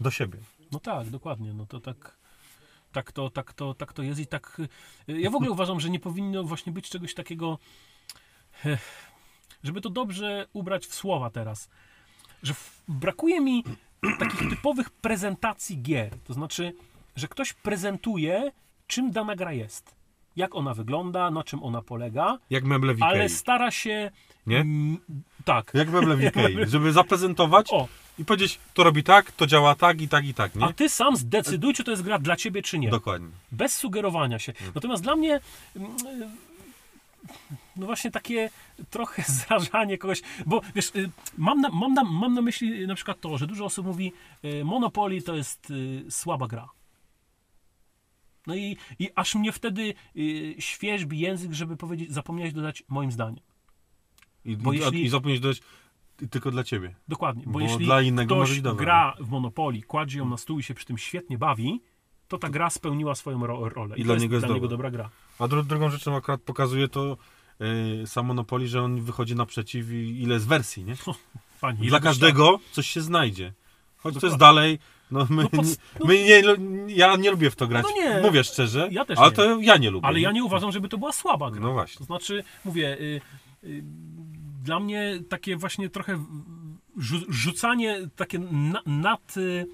do 0.00 0.10
siebie. 0.10 0.38
No 0.72 0.80
tak, 0.80 1.10
dokładnie. 1.10 1.54
No 1.54 1.66
to 1.66 1.80
tak, 1.80 2.18
tak, 2.92 3.12
to, 3.12 3.30
tak, 3.30 3.52
to, 3.52 3.74
tak 3.74 3.92
to 3.92 4.02
jest 4.02 4.20
i 4.20 4.26
tak. 4.26 4.60
y, 5.08 5.20
Ja 5.20 5.30
w 5.30 5.34
ogóle 5.34 5.50
uważam, 5.50 5.80
że 5.80 5.90
nie 5.90 6.00
powinno 6.00 6.44
właśnie 6.44 6.72
być 6.72 6.90
czegoś 6.90 7.14
takiego. 7.14 7.58
Żeby 9.64 9.80
to 9.80 9.90
dobrze 9.90 10.46
ubrać 10.52 10.86
w 10.86 10.94
słowa 10.94 11.30
teraz. 11.30 11.68
Że 12.42 12.54
brakuje 12.88 13.40
mi 13.40 13.64
takich 14.18 14.50
typowych 14.50 14.90
prezentacji 14.90 15.82
gier. 15.82 16.18
To 16.24 16.34
znaczy, 16.34 16.72
że 17.16 17.28
ktoś 17.28 17.52
prezentuje, 17.52 18.52
czym 18.86 19.10
dana 19.10 19.36
gra 19.36 19.52
jest. 19.52 19.94
Jak 20.36 20.54
ona 20.54 20.74
wygląda, 20.74 21.30
na 21.30 21.44
czym 21.44 21.62
ona 21.62 21.82
polega, 21.82 22.38
Jak 22.50 22.64
meble 22.64 22.94
w 22.94 23.02
ale 23.02 23.16
Ikei, 23.16 23.28
stara 23.36 23.70
się. 23.70 24.10
nie? 24.46 24.58
Mm, 24.60 24.98
tak. 25.44 25.70
Jak 25.74 25.88
meble 25.88 26.16
w 26.16 26.24
Ikei, 26.24 26.56
żeby 26.66 26.92
zaprezentować 26.92 27.66
O, 27.72 27.88
i 28.18 28.24
powiedzieć, 28.24 28.58
to 28.74 28.84
robi 28.84 29.02
tak, 29.02 29.32
to 29.32 29.46
działa 29.46 29.74
tak 29.74 30.00
i 30.00 30.08
tak 30.08 30.24
i 30.26 30.34
tak, 30.34 30.54
nie? 30.54 30.64
a 30.64 30.72
ty 30.72 30.88
sam 30.88 31.16
zdecyduj, 31.16 31.74
czy 31.74 31.84
to 31.84 31.90
jest 31.90 32.02
gra 32.02 32.18
dla 32.18 32.36
ciebie, 32.36 32.62
czy 32.62 32.78
nie. 32.78 32.90
Dokładnie. 32.90 33.28
bez 33.52 33.76
sugerowania 33.76 34.38
się. 34.38 34.52
Natomiast 34.74 35.02
dla 35.02 35.16
mnie 35.16 35.40
mm, 35.76 35.90
y, 35.90 36.28
no 37.76 37.86
właśnie 37.86 38.10
takie 38.10 38.50
trochę 38.90 39.22
zrażanie 39.38 39.98
kogoś, 39.98 40.22
bo 40.46 40.60
wiesz, 40.74 40.90
y, 40.96 41.10
mam 41.38 41.60
na, 41.60 41.68
mam, 41.68 41.94
na, 41.94 42.04
mam 42.04 42.34
na 42.34 42.42
myśli 42.42 42.86
na 42.86 42.94
przykład 42.94 43.20
to, 43.20 43.38
że 43.38 43.46
dużo 43.46 43.64
osób 43.64 43.86
mówi 43.86 44.12
y, 44.44 44.64
Monopoly 44.64 45.22
to 45.22 45.36
jest 45.36 45.72
słaba 46.10 46.46
gra. 46.46 46.68
No 48.46 48.54
i, 48.54 48.76
i 48.98 49.08
aż 49.14 49.34
mnie 49.34 49.52
wtedy 49.52 49.94
y, 50.16 50.54
świeżbi 50.58 51.18
język, 51.18 51.52
żeby 51.52 51.76
powiedzieć, 51.76 52.12
zapomniałeś 52.12 52.52
dodać 52.52 52.82
moim 52.88 53.12
zdaniem. 53.12 53.44
I, 54.44 54.56
Bo 54.56 54.72
i, 54.72 54.78
jeśli- 54.78 55.04
i 55.04 55.08
zapomnieć 55.08 55.40
dodać 55.40 55.60
tylko 56.30 56.50
dla 56.50 56.64
ciebie. 56.64 56.94
Dokładnie, 57.08 57.42
bo, 57.46 57.52
Bo 57.52 57.60
jeśli 57.60 57.84
dla 57.84 58.02
innego 58.02 58.36
ktoś 58.36 58.60
gra 58.60 59.16
w 59.20 59.30
Monopoly, 59.30 59.82
kładzie 59.82 60.18
ją 60.18 60.28
na 60.28 60.36
stół 60.36 60.58
i 60.58 60.62
się 60.62 60.74
przy 60.74 60.86
tym 60.86 60.98
świetnie 60.98 61.38
bawi, 61.38 61.80
to 62.28 62.38
ta 62.38 62.48
gra 62.48 62.70
spełniła 62.70 63.14
swoją 63.14 63.46
ro 63.46 63.68
rolę. 63.68 63.96
I 63.96 64.00
to 64.00 64.04
dla 64.04 64.16
niego 64.16 64.34
jest 64.34 64.46
dla 64.46 64.54
niego 64.54 64.68
dobra. 64.68 64.90
gra. 64.90 65.10
A 65.38 65.48
dru 65.48 65.62
drugą 65.62 65.90
rzeczą 65.90 66.16
akurat 66.16 66.42
pokazuje 66.42 66.88
to 66.88 67.16
yy, 67.60 68.06
sam 68.06 68.26
Monopoly, 68.26 68.68
że 68.68 68.82
on 68.82 69.00
wychodzi 69.00 69.34
naprzeciw 69.34 69.90
i 69.90 70.22
ile 70.22 70.34
jest 70.34 70.48
wersji, 70.48 70.84
nie? 70.84 70.96
Fajnie. 71.58 71.78
Dla 71.78 71.88
Ile 71.88 72.00
byś 72.00 72.04
każdego 72.04 72.60
coś 72.72 72.86
się 72.86 73.00
znajdzie. 73.00 73.52
Choć 74.04 74.14
to 74.14 74.20
Dokładnie. 74.20 74.28
jest 74.28 74.40
dalej, 74.40 74.78
no 75.10 75.26
my, 75.30 75.42
No 75.42 75.48
pod- 75.48 75.66
no- 76.00 76.06
my 76.06 76.14
nie, 76.14 76.42
ja 76.94 77.16
nie 77.16 77.30
lubię 77.30 77.50
w 77.50 77.56
to 77.56 77.66
grać, 77.66 77.84
No 77.96 78.04
nie. 78.04 78.20
mówię 78.22 78.44
szczerze, 78.44 78.88
Ja 78.90 79.04
też 79.04 79.18
ale 79.18 79.30
nie. 79.30 79.36
to 79.36 79.60
ja 79.60 79.76
nie 79.76 79.90
lubię. 79.90 80.06
Ale 80.06 80.20
ja 80.20 80.32
nie 80.32 80.44
uważam, 80.44 80.72
żeby 80.72 80.88
to 80.88 80.98
była 80.98 81.12
słaba 81.12 81.50
gra. 81.50 81.60
No 81.60 81.72
właśnie. 81.72 81.98
To 81.98 82.04
znaczy, 82.04 82.44
mówię, 82.64 82.96
y, 83.00 83.20
y, 83.64 83.82
dla 84.64 84.80
mnie 84.80 85.14
takie 85.28 85.56
właśnie 85.56 85.88
trochę 85.90 86.24
rzu- 86.98 87.26
rzucanie, 87.28 87.98
takie 88.16 88.38
na, 88.38 88.80
nad... 88.86 89.36
Y, 89.36 89.66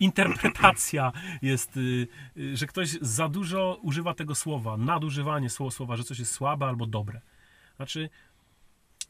interpretacja 0.00 1.12
jest, 1.42 1.76
y, 1.76 2.06
y, 2.36 2.56
że 2.56 2.66
ktoś 2.66 2.88
za 3.00 3.28
dużo 3.28 3.78
używa 3.82 4.14
tego 4.14 4.34
słowa, 4.34 4.76
nadużywanie 4.76 5.50
słowa, 5.50 5.70
słowa, 5.70 5.96
że 5.96 6.04
coś 6.04 6.18
jest 6.18 6.32
słabe 6.32 6.66
albo 6.66 6.86
dobre. 6.86 7.20
Znaczy, 7.76 8.08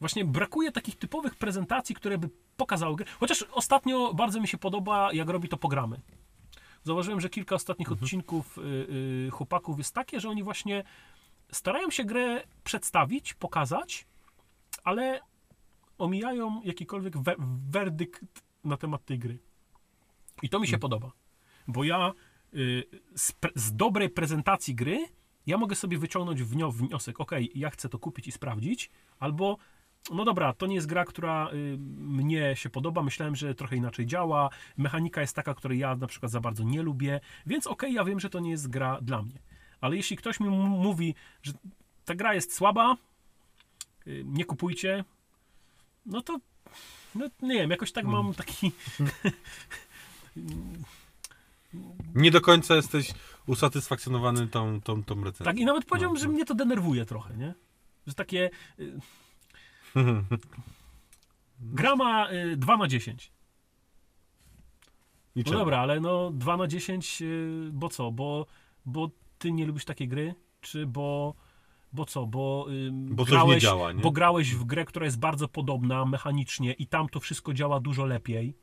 właśnie 0.01 0.25
brakuje 0.25 0.71
takich 0.71 0.95
typowych 0.95 1.35
prezentacji, 1.35 1.95
które 1.95 2.17
by 2.17 2.29
pokazały 2.57 2.95
grę. 2.95 3.05
Chociaż 3.19 3.45
ostatnio 3.51 4.13
bardzo 4.13 4.41
mi 4.41 4.47
się 4.47 4.57
podoba, 4.57 5.13
jak 5.13 5.29
robi 5.29 5.49
to 5.49 5.57
programy. 5.57 6.01
Zauważyłem, 6.83 7.21
że 7.21 7.29
kilka 7.29 7.55
ostatnich 7.55 7.91
odcinków 7.91 8.57
y, 8.57 8.61
y, 9.27 9.29
chłopaków 9.31 9.77
jest 9.77 9.95
takie, 9.95 10.19
że 10.19 10.29
oni 10.29 10.43
właśnie 10.43 10.83
starają 11.51 11.89
się 11.89 12.03
grę 12.03 12.43
przedstawić, 12.63 13.33
pokazać, 13.33 14.07
ale 14.83 15.21
omijają 15.97 16.61
jakikolwiek 16.63 17.17
we, 17.17 17.35
werdykt 17.69 18.21
na 18.63 18.77
temat 18.77 19.05
tej 19.05 19.19
gry. 19.19 19.39
I 20.41 20.49
to 20.49 20.59
mi 20.59 20.67
się 20.67 20.77
podoba, 20.77 21.11
bo 21.67 21.83
ja 21.83 22.13
y, 22.53 22.83
z, 23.15 23.33
z 23.55 23.75
dobrej 23.75 24.09
prezentacji 24.09 24.75
gry 24.75 25.07
ja 25.45 25.57
mogę 25.57 25.75
sobie 25.75 25.97
wyciągnąć 25.97 26.43
wnio, 26.43 26.71
wniosek, 26.71 27.19
ok, 27.19 27.31
ja 27.55 27.69
chcę 27.69 27.89
to 27.89 27.99
kupić 27.99 28.27
i 28.27 28.31
sprawdzić, 28.31 28.91
albo 29.19 29.57
no 30.13 30.25
dobra, 30.25 30.53
to 30.53 30.67
nie 30.67 30.75
jest 30.75 30.87
gra, 30.87 31.05
która 31.05 31.49
y, 31.53 31.77
mnie 31.97 32.55
się 32.55 32.69
podoba, 32.69 33.03
myślałem, 33.03 33.35
że 33.35 33.55
trochę 33.55 33.75
inaczej 33.75 34.05
działa, 34.05 34.49
mechanika 34.77 35.21
jest 35.21 35.35
taka, 35.35 35.53
której 35.53 35.79
ja 35.79 35.95
na 35.95 36.07
przykład 36.07 36.31
za 36.31 36.39
bardzo 36.39 36.63
nie 36.63 36.81
lubię, 36.81 37.19
więc 37.45 37.67
okej, 37.67 37.93
ja 37.93 38.03
wiem, 38.03 38.19
że 38.19 38.29
to 38.29 38.39
nie 38.39 38.51
jest 38.51 38.69
gra 38.69 38.99
dla 39.01 39.21
mnie. 39.21 39.39
Ale 39.81 39.95
jeśli 39.95 40.17
ktoś 40.17 40.39
mi 40.39 40.49
mówi, 40.49 41.15
że 41.43 41.51
ta 42.05 42.15
gra 42.15 42.33
jest 42.33 42.55
słaba, 42.55 42.97
y, 44.07 44.23
nie 44.25 44.45
kupujcie, 44.45 45.03
no 46.05 46.21
to 46.21 46.39
no, 47.15 47.27
nie 47.41 47.55
wiem, 47.55 47.71
jakoś 47.71 47.91
tak 47.91 48.05
mam 48.05 48.33
taki 48.33 48.71
Nie 52.15 52.31
do 52.31 52.41
końca 52.41 52.75
jesteś 52.75 53.13
usatysfakcjonowany 53.47 54.47
tą, 54.47 54.81
tą, 54.81 55.03
tą 55.03 55.23
recenzją. 55.23 55.45
Tak, 55.45 55.57
i 55.57 55.65
nawet 55.65 55.85
powiedziałbym, 55.85 56.13
No, 56.15 56.19
że 56.19 56.27
no. 56.27 56.33
mnie 56.33 56.45
to 56.45 56.55
denerwuje 56.55 57.05
trochę, 57.05 57.37
nie? 57.37 57.53
Że 58.07 58.13
takie... 58.13 58.49
y, 59.95 59.99
Gra 61.59 61.95
ma 61.95 62.31
y, 62.31 62.57
2 62.57 62.77
na 62.77 62.87
10. 62.87 63.31
I 65.35 65.43
No 65.45 65.51
dobra, 65.51 65.79
ale 65.79 65.99
no 65.99 66.31
2 66.31 66.57
na 66.57 66.67
10, 66.67 67.21
y, 67.21 67.69
bo 67.73 67.89
co? 67.89 68.11
Bo, 68.11 68.45
bo 68.85 69.09
ty 69.37 69.51
nie 69.51 69.65
lubisz 69.65 69.85
takiej 69.85 70.07
gry? 70.07 70.35
Czy 70.61 70.85
bo... 70.87 71.33
Bo 71.93 72.05
co? 72.05 72.25
Bo, 72.27 72.65
ym, 72.69 73.15
Bo 73.15 73.23
coś 73.25 73.31
nie 73.31 73.37
grałeś, 73.37 73.63
działa, 73.63 73.91
nie? 73.91 74.01
bo 74.01 74.11
grałeś 74.11 74.55
w 74.55 74.63
grę, 74.63 74.85
która 74.85 75.05
jest 75.05 75.19
bardzo 75.19 75.47
podobna 75.47 76.05
mechanicznie 76.05 76.73
i 76.73 76.87
tam 76.87 77.09
to 77.09 77.19
wszystko 77.19 77.53
działa 77.53 77.79
dużo 77.79 78.05
lepiej, 78.05 78.53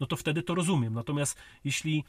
no 0.00 0.06
to 0.06 0.16
wtedy 0.16 0.42
to 0.42 0.54
rozumiem. 0.54 0.94
Natomiast 0.94 1.38
jeśli 1.64 2.04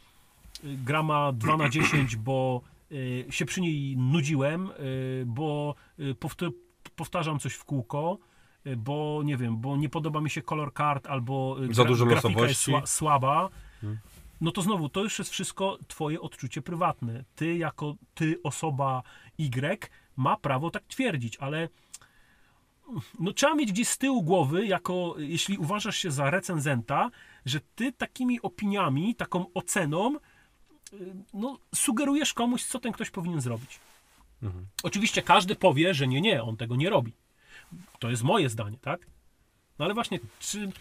y, 0.64 0.78
gra 0.86 1.04
ma 1.04 1.32
2 1.32 1.58
na 1.58 1.70
10, 1.70 2.16
bo 2.16 2.62
y, 2.92 3.26
się 3.30 3.46
przy 3.46 3.62
niej 3.62 3.98
nudziłem, 3.98 4.70
y, 4.80 5.24
bo 5.28 5.76
y, 6.00 6.16
powtó- 6.16 6.52
powtarzam 7.00 7.40
coś 7.40 7.54
w 7.54 7.64
kółko, 7.64 8.18
y, 8.68 8.76
bo 8.78 9.22
nie 9.26 9.38
wiem, 9.38 9.58
bo 9.58 9.78
nie 9.78 9.90
podoba 9.90 10.22
mi 10.22 10.30
się 10.30 10.42
kolor 10.42 10.74
kart 10.74 11.08
albo 11.08 11.58
y, 11.70 11.74
Za 11.74 11.84
dużo 11.84 12.06
grafika 12.06 12.48
jest 12.48 12.62
sła, 12.62 12.86
słaba, 12.86 13.50
Hmm. 13.82 14.00
no 14.42 14.52
to 14.52 14.62
znowu, 14.62 14.90
to 14.90 15.04
już 15.04 15.20
jest 15.20 15.32
wszystko 15.32 15.78
twoje 15.88 16.22
odczucie 16.22 16.62
prywatne. 16.62 17.24
Ty 17.36 17.58
jako 17.58 17.96
ty, 18.16 18.36
osoba 18.44 19.04
Y, 19.40 19.90
ma 20.16 20.38
prawo 20.38 20.72
tak 20.72 20.84
twierdzić, 20.84 21.38
ale 21.38 21.70
no, 23.20 23.34
trzeba 23.34 23.56
mieć 23.56 23.72
gdzieś 23.72 23.88
z 23.88 23.98
tyłu 23.98 24.24
głowy, 24.24 24.66
jako 24.66 25.16
jeśli 25.18 25.58
uważasz 25.58 25.98
się 25.98 26.12
za 26.12 26.30
recenzenta, 26.30 27.10
że 27.46 27.60
ty 27.76 27.92
takimi 27.92 28.42
opiniami, 28.42 29.16
taką 29.16 29.54
oceną, 29.54 30.16
y, 30.16 30.20
no, 31.34 31.60
sugerujesz 31.76 32.34
komuś, 32.34 32.64
co 32.64 32.80
ten 32.80 32.92
ktoś 32.92 33.10
powinien 33.10 33.42
zrobić. 33.42 33.80
Mhm. 34.44 34.66
Oczywiście 34.84 35.22
każdy 35.22 35.56
powie, 35.56 35.94
że 35.94 36.08
nie, 36.08 36.22
nie, 36.22 36.44
on 36.44 36.58
tego 36.58 36.76
nie 36.76 36.90
robi. 36.90 37.14
To 38.00 38.10
jest 38.10 38.24
moje 38.24 38.50
zdanie, 38.50 38.78
tak? 38.82 39.08
No 39.80 39.86
ale 39.86 39.94
właśnie, 39.94 40.20
czy. 40.40 40.72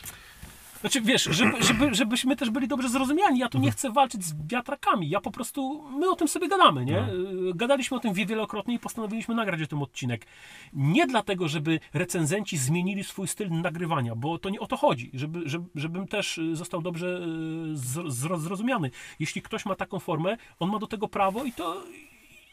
Znaczy, 0.81 1.00
wiesz, 1.00 1.25
żeby, 1.25 1.62
żeby, 1.69 1.95
żebyśmy 1.95 2.37
też 2.37 2.50
byli 2.50 2.69
dobrze 2.69 2.88
zrozumiani, 2.88 3.38
ja 3.38 3.49
tu 3.49 3.59
nie 3.59 3.71
chcę 3.71 3.91
walczyć 3.93 4.25
z 4.25 4.35
wiatrakami, 4.47 5.09
ja 5.11 5.21
po 5.21 5.31
prostu, 5.31 5.83
my 5.91 6.11
o 6.11 6.17
tym 6.17 6.29
sobie 6.29 6.49
gadamy, 6.49 6.85
nie? 6.85 7.03
Y, 7.03 7.55
Gadaliśmy 7.55 7.97
o 7.97 8.00
tym 8.00 8.15
wie- 8.15 8.27
wielokrotnie 8.27 8.75
i 8.75 8.79
postanowiliśmy 8.79 9.35
nagrać 9.35 9.62
o 9.62 9.67
tym 9.67 9.83
odcinek. 9.83 10.27
Nie 10.73 11.07
dlatego, 11.07 11.49
żeby 11.49 11.81
recenzenci 11.95 12.59
zmienili 12.59 13.05
swój 13.05 13.29
styl 13.29 13.50
nagrywania, 13.50 14.15
bo 14.15 14.38
to 14.38 14.50
nie 14.50 14.61
o 14.61 14.67
to 14.67 14.77
chodzi, 14.77 15.11
żeby, 15.15 15.43
żeby, 15.49 15.69
żebym 15.75 16.09
też 16.09 16.38
y, 16.38 16.57
został 16.57 16.83
dobrze 16.83 17.07
y, 17.07 17.21
zro- 17.77 18.09
zro- 18.11 18.38
zrozumiany. 18.41 18.91
Jeśli 19.19 19.43
ktoś 19.43 19.67
ma 19.67 19.75
taką 19.75 19.99
formę, 19.99 20.37
on 20.59 20.71
ma 20.71 20.79
do 20.79 20.87
tego 20.87 21.09
prawo 21.09 21.45
i 21.45 21.53
to 21.53 21.83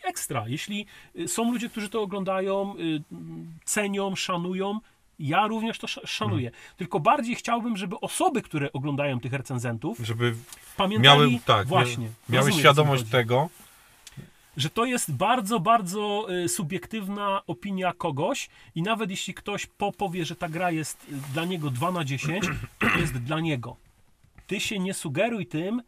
ekstra. 0.05 0.47
Jeśli 0.47 0.85
y, 1.19 1.27
są 1.27 1.51
ludzie, 1.51 1.69
którzy 1.69 1.89
to 1.89 2.01
oglądają, 2.01 2.75
y, 2.79 3.01
cenią, 3.65 4.15
szanują, 4.15 4.79
ja 5.19 5.47
również 5.47 5.79
to 5.79 5.85
sz- 5.87 6.09
szanuję. 6.09 6.51
Tylko 6.77 6.99
bardziej 6.99 7.35
chciałbym, 7.35 7.77
żeby 7.77 7.99
osoby, 7.99 8.41
które 8.41 8.71
oglądają 8.73 9.19
tych 9.19 9.33
recenzentów, 9.33 9.97
Żeby 9.99 10.35
pamiętali 10.77 11.03
miały, 11.03 11.39
tak, 11.45 11.67
właśnie. 11.67 12.09
miały 12.29 12.49
mi 12.49 12.57
świadomość 12.57 13.03
tego, 13.03 13.49
że 14.57 14.69
to 14.69 14.85
jest 14.85 15.11
bardzo, 15.11 15.59
bardzo 15.59 16.27
y, 16.43 16.49
subiektywna 16.49 17.41
opinia 17.47 17.93
kogoś 17.93 18.49
i 18.75 18.81
nawet 18.81 19.09
jeśli 19.09 19.33
ktoś 19.33 19.65
po 19.65 19.91
powie, 19.91 20.25
że 20.25 20.35
ta 20.35 20.49
gra 20.49 20.71
jest 20.71 21.07
dla 21.33 21.45
niego 21.45 21.69
2 21.69 21.91
na 21.91 22.03
10, 22.03 22.45
to 22.79 22.99
jest 22.99 23.13
dla 23.17 23.39
niego. 23.39 23.75
Ty 24.47 24.59
się 24.59 24.79
nie 24.79 24.93
sugeruj 24.93 25.45
tym, 25.47 25.81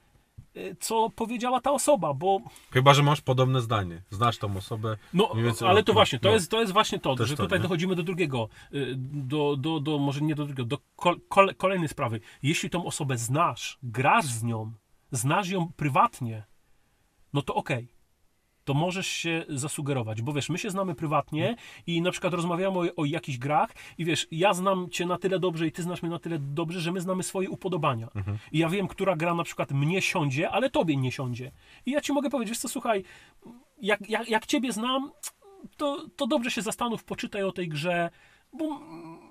co 0.79 1.09
powiedziała 1.09 1.61
ta 1.61 1.71
osoba, 1.71 2.13
bo 2.13 2.39
chyba, 2.71 2.93
że 2.93 3.03
masz 3.03 3.21
podobne 3.21 3.61
zdanie. 3.61 4.01
Znasz 4.09 4.37
tą 4.37 4.57
osobę. 4.57 4.97
No, 5.13 5.31
ale 5.67 5.83
to 5.83 5.93
właśnie, 5.93 6.19
to, 6.19 6.29
no. 6.29 6.33
jest, 6.33 6.51
to 6.51 6.59
jest 6.59 6.73
właśnie 6.73 6.99
to, 6.99 7.15
Też 7.15 7.29
że 7.29 7.35
to, 7.37 7.43
tutaj 7.43 7.59
nie? 7.59 7.63
dochodzimy 7.63 7.95
do 7.95 8.03
drugiego, 8.03 8.49
y, 8.73 8.93
do, 8.97 9.55
do, 9.57 9.79
do 9.79 9.97
może 9.97 10.21
nie 10.21 10.35
do 10.35 10.45
drugiego, 10.45 10.65
do 10.65 10.77
kol, 10.95 11.19
kol, 11.29 11.55
kolejnej 11.55 11.87
sprawy. 11.87 12.19
Jeśli 12.43 12.69
tą 12.69 12.85
osobę 12.85 13.17
znasz, 13.17 13.77
grasz 13.83 14.25
z 14.25 14.43
nią, 14.43 14.71
znasz 15.11 15.49
ją 15.49 15.71
prywatnie, 15.75 16.43
no 17.33 17.41
to 17.41 17.55
okej. 17.55 17.96
To 18.67 18.73
możesz 18.73 19.07
się 19.07 19.45
zasugerować, 19.49 20.21
bo 20.21 20.33
wiesz, 20.33 20.49
my 20.49 20.57
się 20.57 20.69
znamy 20.69 20.95
prywatnie 20.95 21.55
i 21.87 22.01
na 22.01 22.11
przykład 22.11 22.33
rozmawiamy 22.33 22.79
o, 22.79 22.85
o 22.95 23.05
jakichś 23.05 23.37
grach 23.37 23.71
i 23.97 24.05
wiesz, 24.05 24.27
ja 24.31 24.53
znam 24.53 24.89
cię 24.89 25.05
na 25.05 25.17
tyle 25.17 25.39
dobrze 25.39 25.67
i 25.67 25.71
ty 25.71 25.83
znasz 25.83 26.01
mnie 26.01 26.11
na 26.11 26.19
tyle 26.19 26.39
dobrze, 26.39 26.81
że 26.81 26.91
my 26.91 27.01
znamy 27.01 27.23
swoje 27.23 27.49
upodobania. 27.49 28.07
I 28.51 28.59
ja 28.59 28.69
wiem, 28.69 28.87
która 28.87 29.15
gra 29.15 29.33
na 29.35 29.43
przykład 29.43 29.71
mnie 29.71 30.01
siądzie, 30.01 30.49
ale 30.49 30.69
tobie 30.69 30.97
nie 30.97 31.11
siądzie. 31.11 31.51
I 31.85 31.91
ja 31.91 32.01
ci 32.01 32.13
mogę 32.13 32.29
powiedzieć, 32.29 32.49
wiesz 32.49 32.59
co, 32.59 32.69
słuchaj, 32.69 33.03
jak, 33.81 34.09
jak, 34.09 34.29
jak 34.29 34.45
ciebie 34.45 34.71
znam, 34.71 35.11
to, 35.77 36.05
to 36.15 36.27
dobrze 36.27 36.51
się 36.51 36.61
zastanów, 36.61 37.03
poczytaj 37.03 37.43
o 37.43 37.51
tej 37.51 37.69
grze, 37.69 38.09
bo 38.53 38.79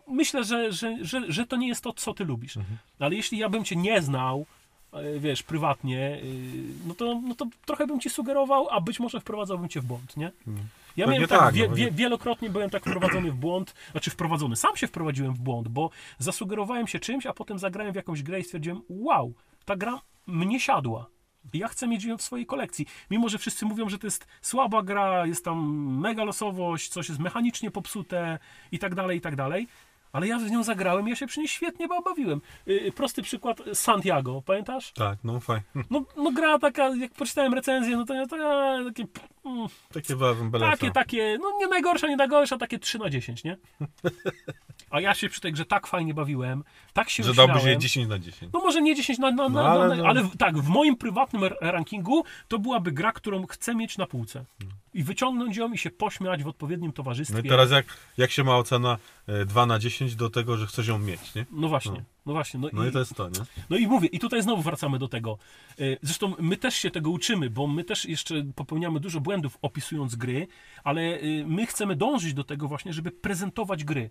myślę, 0.09 0.45
że, 0.45 0.73
że, 0.73 0.97
że, 1.05 1.33
że 1.33 1.47
to 1.47 1.57
nie 1.57 1.69
jest 1.69 1.85
to, 1.85 1.93
co 1.93 2.15
ty 2.15 2.25
lubisz. 2.25 2.59
Ale 2.99 3.15
jeśli 3.15 3.39
ja 3.39 3.49
bym 3.49 3.65
cię 3.65 3.77
nie 3.77 4.03
znał, 4.03 4.47
wiesz, 5.19 5.43
prywatnie, 5.43 6.21
y, 6.23 6.87
no 6.87 6.95
to, 6.95 7.21
no 7.25 7.35
to 7.35 7.47
trochę 7.67 7.87
bym 7.87 8.01
ci 8.01 8.11
sugerował, 8.11 8.69
a 8.71 8.81
być 8.81 9.01
może 9.01 9.21
wprowadzałbym 9.21 9.69
cię 9.69 9.81
w 9.81 9.85
błąd, 9.85 10.17
nie? 10.17 10.33
Ja 10.97 11.05
Pewnie 11.05 11.19
miałem 11.19 11.29
tak, 11.29 11.39
tak, 11.39 11.55
wie, 11.55 11.69
no 11.69 11.75
wie, 11.75 11.91
wielokrotnie 11.91 12.51
byłem 12.51 12.71
tak 12.71 12.83
wprowadzony 12.83 13.33
w 13.33 13.35
błąd, 13.35 13.75
znaczy 13.93 14.11
wprowadzony, 14.11 14.57
sam 14.57 14.77
się 14.77 14.87
wprowadziłem 14.87 15.35
w 15.35 15.41
błąd, 15.41 15.69
bo 15.69 15.91
zasugerowałem 16.19 16.87
się 16.87 16.99
czymś, 16.99 17.27
a 17.27 17.33
potem 17.33 17.59
zagrałem 17.59 17.93
w 17.93 17.97
jakąś 17.97 18.23
grę 18.23 18.41
i 18.41 18.45
stwierdziłem, 18.45 18.83
wow, 18.89 19.35
ta 19.65 19.77
gra 19.77 20.01
mnie 20.27 20.61
siadła. 20.61 21.07
Ja 21.55 21.69
chcę 21.69 21.89
mieć 21.89 22.05
ją 22.05 22.19
w 22.19 22.23
swojej 22.23 22.47
kolekcji. 22.47 22.87
Mimo, 23.11 23.29
że 23.29 23.39
wszyscy 23.39 23.67
mówią, 23.67 23.89
że 23.89 23.99
to 23.99 24.07
jest 24.07 24.27
słaba 24.43 24.83
gra, 24.83 25.27
jest 25.27 25.45
tam 25.45 25.59
mega 26.01 26.25
losowość, 26.25 26.89
coś 26.89 27.09
jest 27.09 27.21
mechanicznie 27.21 27.71
popsute 27.71 28.39
i 28.73 28.79
tak 28.79 28.95
dalej, 28.95 29.19
i 29.19 29.21
tak 29.21 29.37
dalej. 29.37 29.69
Ale 30.13 30.29
ja 30.29 30.41
z 30.41 30.51
nią 30.51 30.63
zagrałem 30.63 31.09
ja 31.09 31.17
się 31.17 31.27
przy 31.27 31.41
niej 31.41 31.49
świetnie 31.49 31.89
bawiłem. 32.05 32.41
Yy, 32.67 32.93
prosty 32.93 33.23
przykład, 33.23 33.63
Santiago, 33.75 34.43
pamiętasz? 34.47 34.93
Tak, 34.93 35.19
no 35.25 35.41
fajnie. 35.41 35.63
No, 35.91 36.05
no 36.17 36.33
gra 36.33 36.59
taka, 36.59 36.89
jak 36.89 37.13
poczytałem 37.13 37.55
recenzję, 37.55 37.97
no 37.97 38.05
to 38.05 38.15
ja 38.15 38.27
to, 38.27 38.37
a, 38.37 38.85
takie, 38.85 39.07
mm, 39.45 39.67
Takie 39.93 40.17
bele 40.17 40.71
takie, 40.71 40.91
takie, 40.91 41.39
no 41.41 41.59
nie 41.59 41.67
najgorsza, 41.67 42.09
nie 42.09 42.17
najgorsza, 42.17 42.59
takie 42.59 42.79
3 42.79 42.99
na 42.99 43.11
10, 43.11 43.45
nie? 43.45 43.57
A 44.91 45.01
ja 45.01 45.15
się 45.15 45.29
przy 45.29 45.41
tej 45.41 45.53
grze 45.53 45.65
tak 45.65 45.87
fajnie 45.87 46.15
bawiłem, 46.15 46.65
tak 46.93 47.11
się 47.11 47.23
Że 47.23 47.35
dałbyś 47.35 47.65
jej 47.65 47.79
10 47.79 48.09
na 48.09 48.19
10. 48.19 48.53
No 48.53 48.61
może 48.61 48.83
nie 48.83 48.95
10 48.95 49.19
na, 49.19 49.31
na, 49.31 49.49
na, 49.49 49.49
No, 49.49 49.69
ale 49.69 49.89
na, 49.89 50.03
no. 50.03 50.09
ale 50.09 50.29
tak, 50.39 50.59
w 50.59 50.69
moim 50.69 50.97
prywatnym 50.97 51.43
rankingu 51.61 52.25
to 52.49 52.59
byłaby 52.59 52.93
gra, 52.93 53.13
którą 53.13 53.47
chcę 53.47 53.75
mieć 53.75 53.99
na 53.99 54.07
półce. 54.07 54.45
I 54.97 55.03
wyciągnąć 55.03 55.57
ją 55.57 55.73
i 55.73 55.79
się 55.79 55.91
pośmiać 55.91 56.43
w 56.45 56.49
odpowiednim 56.49 56.93
towarzystwie. 56.93 57.39
No 57.39 57.45
i 57.45 57.49
teraz 57.49 57.71
jak, 57.71 57.87
jak 58.17 58.31
się 58.31 58.45
ma 58.45 58.57
ocena 58.57 58.99
e, 59.27 59.45
2 59.45 59.67
na 59.67 59.79
10 59.79 60.15
do 60.17 60.31
tego, 60.31 60.57
że 60.57 60.67
chcesz 60.67 60.87
ją 60.89 60.99
mieć, 60.99 61.35
nie? 61.35 61.47
No 61.51 61.69
właśnie, 61.69 61.93
No. 61.93 62.03
no, 62.27 62.33
właśnie. 62.33 62.61
No, 62.61 62.69
No 62.73 62.85
i, 62.85 62.89
i 62.89 62.93
to 62.93 62.99
jest 62.99 63.15
to, 63.15 63.29
nie? 63.29 63.41
no 63.71 63.77
i 63.77 63.87
mówię, 63.87 64.09
i 64.09 64.19
tutaj 64.19 64.43
znowu 64.43 64.63
wracamy 64.63 64.99
do 64.99 65.09
tego. 65.09 65.39
Y, 65.81 65.99
Zresztą 66.03 66.35
my 66.39 66.57
też 66.57 66.75
się 66.77 66.91
tego 66.91 67.11
uczymy, 67.11 67.51
bo 67.51 67.67
my 67.67 67.85
też 67.85 68.05
jeszcze 68.05 68.35
popełniamy 68.55 69.01
dużo 69.01 69.21
błędów 69.21 69.59
opisując 69.63 70.15
gry, 70.17 70.47
ale 70.85 71.03
y, 71.23 71.45
my 71.47 71.67
chcemy 71.67 71.97
dążyć 71.97 72.35
do 72.35 72.45
tego 72.45 72.69
właśnie, 72.69 72.93
żeby 72.93 73.11
prezentować 73.11 73.85
gry. 73.85 74.11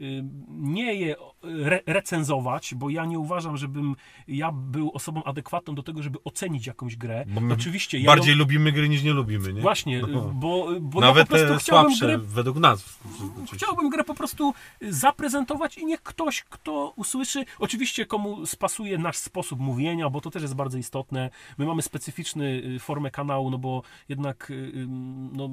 Y, 0.00 0.24
Nie 0.48 0.94
je 0.94 1.16
re 1.42 1.80
recenzować, 1.86 2.74
bo 2.74 2.90
ja 2.90 3.04
nie 3.04 3.18
uważam, 3.18 3.56
żebym 3.56 3.96
ja 4.28 4.52
był 4.52 4.90
osobą 4.94 5.24
adekwatną 5.24 5.74
do 5.74 5.82
tego, 5.82 6.02
żeby 6.02 6.18
ocenić 6.24 6.66
jakąś 6.66 6.96
grę. 6.96 7.24
Oczywiście 7.52 7.98
ja 7.98 8.06
Bardziej 8.06 8.32
ją, 8.32 8.38
lubimy 8.38 8.72
gry 8.72 8.88
niż 8.88 9.02
nie 9.02 9.12
lubimy, 9.12 9.52
nie? 9.52 9.60
Właśnie, 9.60 10.02
No. 10.02 10.20
bo, 10.34 10.68
bo 10.80 11.00
Nawet 11.00 11.30
ja 11.30 11.38
po 11.38 11.44
prostu 11.46 11.64
chciałbym 11.64 11.90
słabsze 11.94 12.06
grę 12.06 12.18
według 12.18 12.56
nas. 12.56 12.98
oczywiście. 13.32 13.56
Chciałbym 13.56 13.90
grę 13.90 14.04
po 14.04 14.14
prostu 14.14 14.54
zaprezentować 14.80 15.78
i 15.78 15.86
niech 15.86 16.02
ktoś, 16.02 16.42
kto 16.42 16.92
usłyszy, 16.96 17.44
oczywiście 17.58 18.06
komu 18.06 18.46
spasuje 18.46 18.98
nasz 18.98 19.16
sposób 19.16 19.60
mówienia, 19.60 20.10
bo 20.10 20.20
to 20.20 20.30
też 20.30 20.42
jest 20.42 20.54
bardzo 20.54 20.78
istotne. 20.78 21.30
My 21.58 21.66
mamy 21.66 21.82
specyficzny 21.82 22.62
y, 22.76 22.78
formę 22.78 23.10
kanału, 23.10 23.50
no 23.50 23.58
bo 23.58 23.82
jednak 24.08 24.50
y, 24.50 24.54
y, 24.54 24.86
no, 25.32 25.48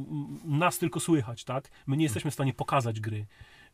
nas 0.46 0.78
tylko 0.78 1.00
słychać, 1.00 1.44
tak? 1.44 1.70
My 1.88 1.98
nie 1.98 2.04
jesteśmy 2.04 2.32
w 2.32 2.34
stanie 2.34 2.54
pokazać 2.54 3.00
gry. 3.00 3.26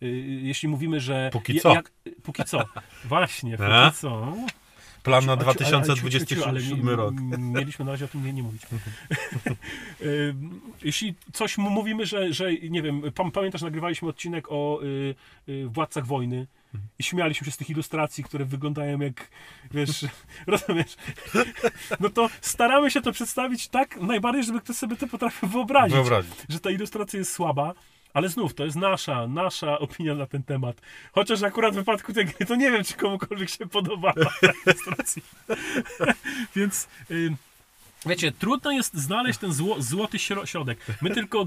Y, 0.03 0.08
Jeśli 0.41 0.70
mówimy, 0.70 1.00
że... 1.00 1.29
Póki 1.34 1.60
co. 1.60 1.74
Jak, 1.74 1.91
póki 2.24 2.43
co. 2.43 2.63
Właśnie, 3.05 3.58
A? 3.62 3.86
póki 3.89 3.98
co. 4.01 4.34
Plan 5.03 5.25
na 5.25 5.34
A, 5.34 5.36
ciu- 5.36 5.41
ale- 5.41 5.75
ale 5.77 5.84
ciu- 5.84 5.93
ciu- 5.93 5.96
ciu, 5.96 6.01
2027 6.01 6.79
ale 6.79 6.91
nie- 6.91 6.96
rok. 6.96 7.15
Mieliśmy 7.38 7.86
na 7.86 7.91
razie 7.91 8.05
o 8.05 8.08
tym 8.08 8.25
nie, 8.25 8.34
nie 8.34 8.43
mówić. 8.43 8.62
Y, 10.01 10.36
Jeśli 10.84 11.15
coś 11.34 11.58
mówimy, 11.58 12.05
że, 12.05 12.34
że 12.34 12.53
nie 12.53 12.81
wiem, 12.81 13.01
pam- 13.15 13.31
pamiętasz, 13.31 13.62
nagrywaliśmy 13.62 14.08
odcinek 14.10 14.46
o 14.50 14.79
y, 14.84 15.15
y, 15.50 15.67
Władcach 15.67 16.05
Wojny 16.05 16.48
i 17.00 17.03
śmialiśmy 17.03 17.46
się 17.46 17.51
z 17.51 17.58
tych 17.58 17.70
ilustracji, 17.70 18.24
które 18.24 18.46
wyglądają 18.46 19.00
jak, 19.00 19.29
wiesz, 19.72 20.05
rozumiesz? 20.48 20.96
No 22.00 22.10
to 22.10 22.29
staramy 22.41 22.91
się 22.91 23.01
to 23.01 23.12
przedstawić 23.12 23.67
tak 23.67 23.98
najbardziej, 24.01 24.43
żeby 24.43 24.62
ktoś 24.62 24.75
sobie 24.75 24.96
to 24.96 25.08
potrafił 25.08 25.50
wyobrazić 25.50 25.93
Wyobrazić. 25.93 26.34
że 26.50 26.60
ta 26.60 26.70
ilustracja 26.72 27.20
jest 27.20 27.31
słaba, 27.34 27.74
Ale 28.13 28.30
znów, 28.30 28.53
to 28.53 28.65
jest 28.65 28.77
nasza, 28.77 29.27
nasza 29.27 29.80
opinia 29.80 30.15
na 30.15 30.25
ten 30.25 30.44
temat. 30.44 30.82
Chociaż 31.12 31.44
akurat 31.44 31.74
w 31.74 31.75
wypadku 31.75 32.13
tej 32.13 32.25
gry, 32.25 32.46
to 32.46 32.56
nie 32.56 32.72
wiem, 32.72 32.84
czy 32.84 32.94
komukolwiek 32.94 33.50
się 33.50 33.68
podoba 33.68 34.13
ta 34.41 34.51
ilustracja. 34.65 35.22
Więc... 36.56 36.88
Y, 37.12 37.36
Wiecie, 38.06 38.32
trudno 38.32 38.72
jest 38.72 38.94
znaleźć 38.94 39.39
ten 39.39 39.53
zło, 39.53 39.75
złoty 39.82 40.18
śro- 40.18 40.46
środek. 40.46 40.80
My 41.01 41.10
tylko 41.10 41.46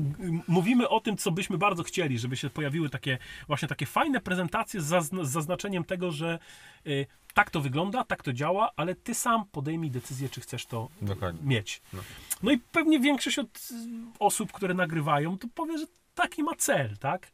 mówimy 0.48 0.88
o 0.88 1.00
tym, 1.00 1.16
co 1.16 1.30
byśmy 1.30 1.58
bardzo 1.58 1.82
chcieli, 1.82 2.18
żeby 2.18 2.36
się 2.36 2.50
pojawiły 2.50 2.90
takie 2.90 3.18
właśnie 3.46 3.68
takie 3.68 3.86
fajne 3.86 4.20
prezentacje 4.20 4.80
z, 4.80 4.90
zazn- 4.90 5.24
z 5.24 5.30
zaznaczeniem 5.30 5.84
tego, 5.84 6.10
że 6.12 6.38
y, 6.86 7.06
tak 7.34 7.50
to 7.50 7.60
wygląda, 7.60 8.04
tak 8.04 8.22
to 8.22 8.32
działa, 8.32 8.70
ale 8.76 8.94
ty 8.94 9.14
sam 9.14 9.44
podejmij 9.52 9.90
decyzję, 9.90 10.28
czy 10.28 10.40
chcesz 10.40 10.66
to 10.66 10.88
Dokładnie. 11.02 11.40
mieć. 11.48 11.82
No. 11.92 12.00
No 12.42 12.50
i 12.50 12.58
pewnie 12.58 13.00
większość 13.00 13.38
od 13.38 13.46
y, 13.46 13.74
osób, 14.18 14.52
które 14.52 14.74
nagrywają, 14.74 15.38
to 15.38 15.48
powie, 15.54 15.78
że 15.78 15.86
taki 16.14 16.42
ma 16.42 16.54
cel, 16.54 16.96
tak? 16.98 17.32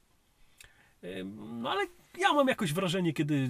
No 1.34 1.70
ale 1.70 1.86
ja 2.18 2.32
mam 2.32 2.48
jakoś 2.48 2.72
wrażenie, 2.72 3.12
kiedy 3.12 3.48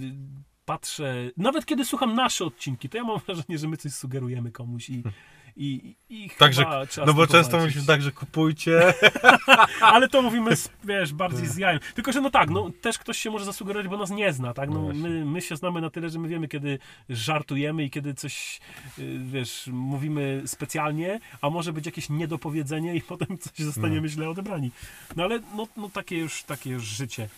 patrzę, 0.64 1.14
nawet 1.37 1.66
kiedy 1.66 1.84
słucham 1.84 2.14
nasze 2.14 2.44
odcinki, 2.44 2.88
to 2.88 2.96
ja 2.96 3.04
mam 3.04 3.18
wrażenie, 3.26 3.58
że 3.58 3.68
my 3.68 3.76
coś 3.76 3.92
sugerujemy 3.92 4.52
komuś 4.52 4.90
i, 4.90 5.02
i, 5.57 5.97
i 6.09 6.30
Także, 6.38 6.64
no 7.07 7.14
bo 7.14 7.26
często 7.26 7.59
mówimy 7.59 7.87
tak, 7.87 8.02
że 8.02 8.12
kupujcie. 8.12 8.95
Ale 9.80 10.09
to 10.09 10.23
mówimy, 10.23 10.57
z, 10.57 10.71
wiesz, 10.85 11.12
bardziej 11.12 11.47
z 11.47 11.57
jajem. 11.57 11.80
Tylko, 11.95 12.12
że 12.12 12.21
no 12.21 12.30
tak, 12.30 12.50
no 12.50 12.71
też 12.80 12.99
ktoś 12.99 13.19
się 13.19 13.30
może 13.30 13.45
zasugerować, 13.45 13.88
bo 13.88 13.97
nas 13.97 14.11
nie 14.11 14.33
zna, 14.33 14.54
tak? 14.54 14.71
No 14.71 14.80
No, 14.80 14.95
my, 14.95 15.25
my 15.25 15.40
się 15.42 15.57
znamy 15.57 15.80
na 15.80 15.90
tyle, 15.90 16.11
że 16.11 16.19
my 16.19 16.28
wiemy, 16.28 16.49
kiedy 16.49 16.78
żartujemy 17.09 17.85
i 17.85 17.90
kiedy 17.90 18.14
coś, 18.14 18.61
y, 18.99 19.19
wiesz, 19.25 19.69
mówimy 19.73 20.42
specjalnie, 20.47 21.21
a 21.40 21.50
może 21.50 21.73
być 21.73 21.87
jakieś 21.87 22.09
niedopowiedzenie 22.09 22.95
i 22.95 23.02
potem 23.12 23.38
coś 23.38 23.59
zostaniemy 23.59 24.09
źle 24.09 24.28
odebrani. 24.28 24.71
No 25.16 25.25
ale 25.25 25.40
no, 25.57 25.69
no 25.76 25.88
takie 25.88 26.19
już, 26.19 26.42
takie 26.42 26.71
już 26.71 26.85
życie. 26.85 27.28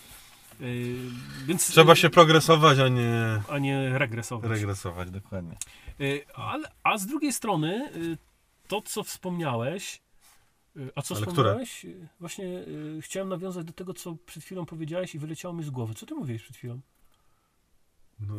Y, 0.61 0.97
więc... 1.47 1.67
Trzeba 1.69 1.95
się 1.95 2.11
progresować, 2.11 2.79
a 2.79 2.89
nie 2.89 3.43
A 3.49 3.59
nie 3.59 3.99
regresować. 3.99 4.51
regresować, 4.51 5.11
dokładnie. 5.11 5.57
Y, 6.01 6.25
Ale, 6.35 6.69
a 6.83 6.99
z 6.99 7.07
drugiej 7.07 7.33
strony, 7.33 7.91
y, 7.97 8.19
to 8.69 8.83
co 8.83 9.03
wspomniałeś, 9.05 10.03
y, 10.77 10.91
a 10.95 11.03
co 11.03 11.15
Ale 11.17 11.27
wspomniałeś? 11.27 11.85
Y, 11.85 12.09
Właśnie 12.21 12.45
y, 12.45 12.99
chciałem 13.03 13.29
nawiązać 13.29 13.65
do 13.67 13.73
tego, 13.73 13.95
co 13.95 14.17
przed 14.27 14.45
chwilą 14.45 14.67
powiedziałeś 14.67 15.15
i 15.15 15.19
wyleciało 15.19 15.55
mi 15.55 15.65
z 15.65 15.71
głowy. 15.71 15.95
Co 15.95 16.07
ty 16.07 16.15
mówiłeś 16.15 16.43
przed 16.43 16.57
chwilą? 16.57 16.81
No, 18.21 18.35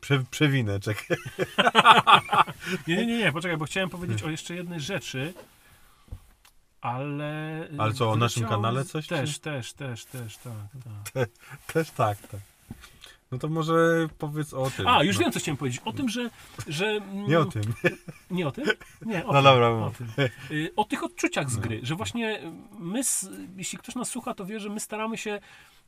prze, 0.00 0.24
przewinę, 0.30 0.80
czekaj. 0.80 1.16
Nie, 2.88 3.06
nie, 3.06 3.18
nie, 3.18 3.32
poczekaj, 3.32 3.56
bo 3.56 3.64
chciałem 3.64 3.90
powiedzieć 3.90 4.22
o 4.22 4.30
jeszcze 4.30 4.54
jednej 4.54 4.80
rzeczy, 4.80 5.34
ale... 6.80 7.62
y, 7.72 7.76
Ale 7.78 7.92
co, 7.92 8.10
o 8.10 8.16
naszym 8.16 8.48
kanale 8.48 8.84
coś, 8.84 9.06
Też, 9.06 9.34
czy? 9.34 9.40
też, 9.40 9.72
też, 9.72 10.04
też, 10.04 10.36
tak, 10.36 10.52
tak. 11.14 11.28
Też 11.72 11.90
tak, 11.90 12.18
tak. 12.18 12.40
No 13.32 13.38
to 13.38 13.48
może 13.48 14.08
powiedz 14.18 14.54
o 14.54 14.70
tym. 14.70 14.86
A, 14.88 15.04
już 15.04 15.16
no, 15.16 15.20
wiem, 15.20 15.32
co 15.32 15.38
chciałem 15.40 15.56
powiedzieć. 15.56 15.80
O 15.84 15.92
tym, 15.92 16.08
że... 16.08 16.30
że 16.66 16.86
mm, 16.86 17.26
Nie 17.28 17.38
o 17.38 17.44
tym. 17.44 17.62
Nie 18.30 18.46
o 18.48 18.52
tym? 18.52 18.64
Nie, 19.02 19.26
o 19.26 19.32
No 19.32 19.32
tym. 19.32 19.44
dobra, 19.44 19.68
o, 19.68 19.90
tym. 19.98 20.08
Y, 20.50 20.72
o 20.76 20.84
tych 20.84 21.04
odczuciach 21.04 21.50
z 21.50 21.56
No. 21.56 21.62
gry, 21.62 21.80
że 21.82 21.94
właśnie 21.94 22.40
my, 22.78 23.00
jeśli 23.56 23.78
ktoś 23.78 23.94
nas 23.94 24.08
słucha, 24.08 24.34
to 24.34 24.46
wie, 24.46 24.60
że 24.60 24.68
my 24.68 24.80
staramy 24.80 25.18
się, 25.18 25.40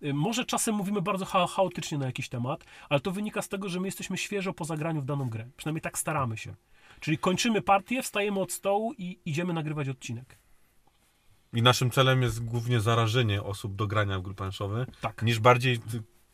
y, 0.02 0.14
może 0.14 0.44
czasem 0.44 0.74
mówimy 0.74 1.02
bardzo 1.02 1.24
cha 1.24 1.46
chaotycznie 1.46 1.98
na 1.98 2.06
jakiś 2.06 2.28
temat, 2.28 2.64
ale 2.88 3.00
to 3.00 3.10
wynika 3.10 3.42
z 3.42 3.48
tego, 3.48 3.68
że 3.68 3.80
my 3.80 3.88
jesteśmy 3.88 4.18
świeżo 4.18 4.52
po 4.52 4.64
zagraniu 4.64 5.00
w 5.00 5.04
daną 5.04 5.28
grę. 5.30 5.46
Przynajmniej 5.56 5.82
tak 5.82 5.98
staramy 5.98 6.36
się. 6.36 6.54
Czyli 7.00 7.18
kończymy 7.18 7.62
partię, 7.62 8.02
wstajemy 8.02 8.40
od 8.40 8.52
stołu 8.52 8.92
i 8.98 9.18
idziemy 9.24 9.52
nagrywać 9.52 9.88
odcinek. 9.88 10.38
I 11.52 11.62
naszym 11.62 11.90
celem 11.90 12.22
jest 12.22 12.44
głównie 12.44 12.80
zarażenie 12.80 13.42
osób 13.42 13.76
do 13.76 13.86
grania 13.86 14.18
w 14.18 14.22
gry 14.22 14.34
planszowe, 14.34 14.86
Tak, 15.00 15.22
niż 15.22 15.38
bardziej, 15.40 15.78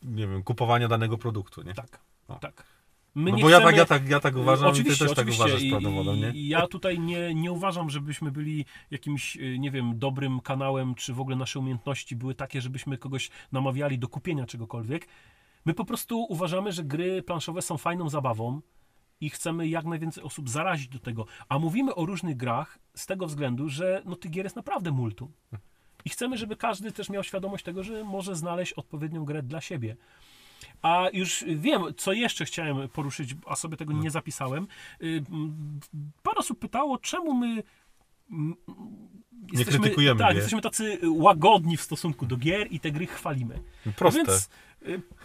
nie 0.03 0.27
wiem, 0.27 0.43
kupowania 0.43 0.87
danego 0.87 1.17
produktu, 1.17 1.61
nie? 1.63 1.73
tak, 1.73 1.99
O. 2.27 2.35
tak. 2.35 2.63
My 3.15 3.31
No 3.31 3.37
bo 3.37 3.49
ja 3.49 3.57
chcemy- 3.57 3.71
tak, 3.71 3.77
ja 3.77 3.85
tak, 3.85 4.09
ja 4.09 4.19
tak 4.19 4.35
uważam 4.35 4.69
oczywiście, 4.69 5.05
i 5.05 5.07
ty 5.09 5.15
też 5.15 5.25
tak 5.25 5.35
uważasz 5.35 5.61
I- 5.61 5.69
prawdopodobnie, 5.69 6.21
nie? 6.21 6.31
I 6.39 6.47
ja 6.47 6.67
tutaj 6.67 6.99
nie, 6.99 7.35
nie 7.35 7.51
uważam, 7.51 7.89
żebyśmy 7.89 8.31
byli 8.31 8.65
jakimś, 8.91 9.35
y, 9.37 9.59
nie 9.59 9.71
wiem, 9.71 9.99
dobrym 9.99 10.39
kanałem, 10.39 10.95
czy 10.95 11.13
w 11.13 11.19
ogóle 11.19 11.35
nasze 11.35 11.59
umiejętności 11.59 12.15
były 12.15 12.35
takie, 12.35 12.61
żebyśmy 12.61 12.97
kogoś 12.97 13.29
namawiali 13.51 13.99
do 13.99 14.07
kupienia 14.07 14.45
czegokolwiek. 14.45 15.07
My 15.65 15.73
po 15.73 15.85
prostu 15.85 16.19
uważamy, 16.29 16.71
że 16.71 16.83
gry 16.83 17.23
planszowe 17.23 17.61
są 17.61 17.77
fajną 17.77 18.09
zabawą 18.09 18.61
i 19.21 19.29
chcemy 19.29 19.67
jak 19.67 19.85
najwięcej 19.85 20.23
osób 20.23 20.49
zarazić 20.49 20.87
do 20.87 20.99
tego. 20.99 21.25
A 21.49 21.59
mówimy 21.59 21.95
o 21.95 22.05
różnych 22.05 22.37
grach 22.37 22.79
z 22.95 23.05
tego 23.05 23.27
względu, 23.27 23.69
że 23.69 24.01
no, 24.05 24.15
tych 24.15 24.31
gier 24.31 24.45
jest 24.45 24.55
naprawdę 24.55 24.91
multum. 24.91 25.31
I 26.05 26.09
chcemy, 26.09 26.37
żeby 26.37 26.55
każdy 26.55 26.91
też 26.91 27.09
miał 27.09 27.23
świadomość 27.23 27.63
tego, 27.63 27.83
że 27.83 28.03
może 28.03 28.35
znaleźć 28.35 28.73
odpowiednią 28.73 29.25
grę 29.25 29.43
dla 29.43 29.61
siebie. 29.61 29.95
A 30.81 31.07
już 31.13 31.45
wiem, 31.47 31.81
co 31.97 32.13
jeszcze 32.13 32.45
chciałem 32.45 32.89
poruszyć, 32.89 33.35
a 33.45 33.55
sobie 33.55 33.77
tego 33.77 33.93
nie 33.93 34.11
zapisałem. 34.11 34.67
Y, 35.03 35.23
Parę 36.23 36.37
osób 36.37 36.59
pytało, 36.59 36.97
czemu 36.97 37.33
my. 37.33 37.63
Mm, 38.31 38.55
jesteśmy- 39.53 39.79
krytykujemy 39.79 40.19
Tak, 40.19 40.35
jesteśmy 40.35 40.61
tacy 40.61 40.99
łagodni 41.09 41.77
w 41.77 41.81
stosunku 41.81 42.25
do 42.25 42.37
gier 42.37 42.67
i 42.71 42.79
te 42.79 42.91
gry 42.91 43.05
chwalimy. 43.07 43.59
Proste. 43.95 44.19
Więc 44.25 44.49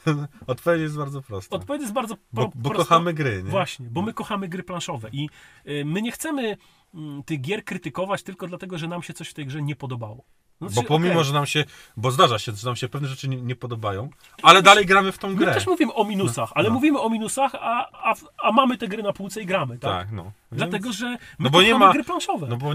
Odpowiedź 0.46 0.80
jest 0.80 0.96
bardzo 0.96 1.22
prosta. 1.22 1.56
odpowiedź 1.56 1.82
jest 1.82 1.92
bardzo 1.94 2.14
Bo, 2.32 2.42
pro, 2.42 2.50
bo 2.54 2.70
prosta. 2.70 2.84
kochamy 2.88 3.14
gry, 3.14 3.42
nie? 3.42 3.50
Właśnie, 3.50 3.86
bo 3.90 4.02
my 4.02 4.12
kochamy 4.12 4.48
gry 4.48 4.62
planszowe 4.62 5.08
i 5.12 5.28
y, 5.68 5.84
my 5.84 6.02
nie 6.02 6.12
chcemy 6.12 6.56
mm, 6.94 7.22
tych 7.22 7.40
gier 7.40 7.64
krytykować 7.64 8.22
tylko 8.22 8.46
dlatego, 8.48 8.78
że 8.78 8.88
nam 8.88 9.02
się 9.02 9.12
coś 9.12 9.28
w 9.28 9.34
tej 9.34 9.46
grze 9.46 9.62
nie 9.62 9.76
podobało. 9.76 10.24
Znaczy, 10.60 10.74
Bo 10.74 10.82
pomimo, 10.82 11.14
okej, 11.14 11.24
że 11.24 11.32
nam 11.32 11.46
się, 11.46 11.64
bo 11.96 12.10
zdarza 12.10 12.38
się, 12.38 12.52
że 12.52 12.66
nam 12.66 12.76
się 12.76 12.88
pewne 12.88 13.08
rzeczy 13.08 13.28
nie, 13.28 13.36
nie 13.36 13.56
podobają, 13.56 14.08
ale 14.42 14.62
dalej 14.62 14.86
gramy 14.86 15.12
w 15.12 15.18
tą 15.18 15.28
My 15.28 15.34
grę. 15.34 15.54
też 15.54 15.66
mówimy 15.66 15.94
o 15.94 16.04
minusach, 16.04 16.52
ale 16.54 16.68
no. 16.68 16.74
mówimy 16.74 17.00
o 17.00 17.10
minusach, 17.10 17.54
a, 17.54 17.88
a, 18.10 18.14
a 18.42 18.52
mamy 18.52 18.78
te 18.78 18.88
gry 18.88 19.02
na 19.02 19.12
półce 19.12 19.42
i 19.42 19.46
gramy, 19.46 19.78
tak? 19.78 19.90
Tak, 19.92 20.12
no. 20.12 20.32
Dlatego, 20.52 20.84
Więc- 20.84 20.96
że 20.96 21.08
my 21.10 21.18
No 21.38 21.50
bo 21.50 21.62
nie 21.62 21.74
ma- 21.74 21.92
gry 21.92 22.04
planszowe. 22.04 22.46
No 22.46 22.56
bo 22.56 22.74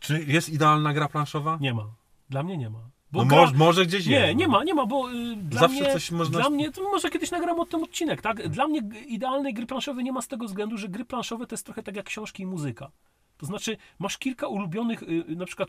czy 0.00 0.24
jest 0.26 0.48
idealna 0.48 0.92
gra 0.92 1.08
planszowa? 1.08 1.58
Nie 1.60 1.74
ma. 1.74 1.84
Dla 2.30 2.42
mnie 2.42 2.56
nie 2.56 2.70
ma. 2.70 2.78
Bo 3.12 3.20
No 3.20 3.26
gra... 3.26 3.38
może, 3.38 3.54
może 3.54 3.86
gdzieś 3.86 4.06
jest. 4.06 4.26
Nie, 4.26 4.34
nie 4.34 4.46
no. 4.46 4.52
ma, 4.52 4.64
nie 4.64 4.74
ma, 4.74 4.86
bo 4.86 5.10
y, 5.12 5.36
dla 5.36 5.60
Zawsze 5.60 5.80
mnie, 5.80 5.92
coś 5.92 6.10
można- 6.10 6.38
dla 6.40 6.50
mnie, 6.50 6.70
to 6.72 6.82
może 6.82 7.10
kiedyś 7.10 7.30
nagram 7.30 7.60
o 7.60 7.66
tym 7.66 7.82
odcinek, 7.82 8.22
tak? 8.22 8.48
Dla 8.48 8.66
mnie 8.68 8.80
idealnej 9.06 9.54
gry 9.54 9.66
planszowej 9.66 10.04
nie 10.04 10.12
ma 10.12 10.22
z 10.22 10.28
tego 10.28 10.46
względu, 10.46 10.78
że 10.78 10.88
gry 10.88 11.04
planszowe 11.04 11.46
to 11.46 11.54
jest 11.54 11.64
trochę 11.64 11.82
tak 11.82 11.96
jak 11.96 12.06
książki 12.06 12.42
i 12.42 12.46
muzyka. 12.46 12.90
To 13.36 13.46
znaczy, 13.46 13.76
masz 13.98 14.18
kilka 14.18 14.46
ulubionych, 14.46 15.02
y, 15.02 15.24
na 15.28 15.46
przykład 15.46 15.68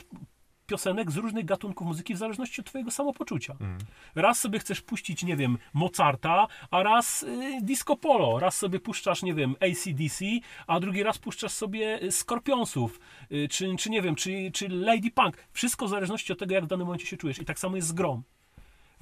piosenek 0.66 1.12
z 1.12 1.18
różnych 1.18 1.46
gatunków 1.46 1.88
muzyki 1.88 2.14
w 2.14 2.18
zależności 2.18 2.62
od 2.62 2.68
twojego 2.68 2.92
samopoczucia. 2.92 3.56
Mm. 3.62 3.78
Raz 4.16 4.40
sobie 4.40 4.60
chcesz 4.60 4.82
puścić, 4.82 5.24
nie 5.24 5.36
wiem, 5.36 5.58
Mozarta, 5.74 6.48
a 6.72 6.84
raz 6.84 7.24
y, 7.24 7.60
disco 7.62 7.96
polo. 7.96 8.40
Raz 8.40 8.58
sobie 8.58 8.80
puszczasz, 8.80 9.24
nie 9.24 9.34
wiem, 9.34 9.56
ACDC, 9.60 10.26
a 10.68 10.80
drugi 10.80 11.04
raz 11.04 11.18
puszczasz 11.18 11.52
sobie 11.52 12.04
y, 12.04 12.12
Skorpionsów, 12.12 13.00
y, 13.32 13.48
czy, 13.48 13.76
czy 13.80 13.90
nie 13.90 14.02
wiem, 14.02 14.16
czy, 14.16 14.52
czy 14.54 14.70
Lady 14.70 15.12
Punk. 15.12 15.38
Wszystko 15.52 15.86
w 15.86 15.90
zależności 15.90 16.34
od 16.34 16.40
tego, 16.40 16.54
jak 16.54 16.64
w 16.64 16.68
danym 16.68 16.88
momencie 16.88 17.08
się 17.08 17.18
czujesz. 17.18 17.40
I 17.40 17.46
tak 17.46 17.60
samo 17.60 17.76
jest 17.76 17.88
z 17.88 17.94
grą. 17.94 18.24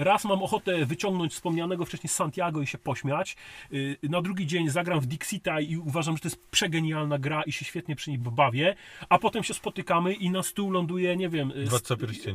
Raz 0.01 0.25
mam 0.25 0.43
ochotę 0.43 0.85
wyciągnąć 0.85 1.33
wspomnianego 1.33 1.85
wcześniej 1.85 2.09
Santiago 2.09 2.61
i 2.61 2.67
się 2.67 2.77
pośmiać. 2.77 3.35
Y, 3.73 3.97
Na 4.03 4.21
drugi 4.21 4.47
dzień 4.47 4.69
zagram 4.69 4.99
w 4.99 5.05
Dixita 5.05 5.59
i 5.61 5.77
uważam, 5.77 6.15
że 6.17 6.21
to 6.21 6.27
jest 6.27 6.49
przegenialna 6.51 7.19
gra 7.19 7.43
i 7.43 7.51
się 7.51 7.65
świetnie 7.65 7.95
przy 7.95 8.09
niej 8.09 8.19
bawię. 8.19 8.75
A 9.09 9.19
potem 9.19 9.43
się 9.43 9.53
spotykamy 9.53 10.13
i 10.13 10.29
na 10.29 10.43
stół 10.43 10.71
ląduje, 10.71 11.15
nie 11.15 11.29
wiem, 11.29 11.51
y, 11.51 11.67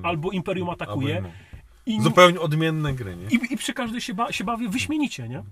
albo 0.03 0.31
Imperium 0.31 0.69
atakuje. 0.71 1.15
Zupełnie 2.03 2.41
odmienne 2.41 2.95
gry, 2.95 3.17
nie? 3.17 3.27
i, 3.37 3.53
I 3.55 3.57
przy 3.57 3.73
każdej 3.73 4.01
się, 4.01 4.15
ba, 4.15 4.33
się 4.33 4.45
bawię 4.45 4.69
wyśmienicie, 4.69 5.29
nie? 5.29 5.43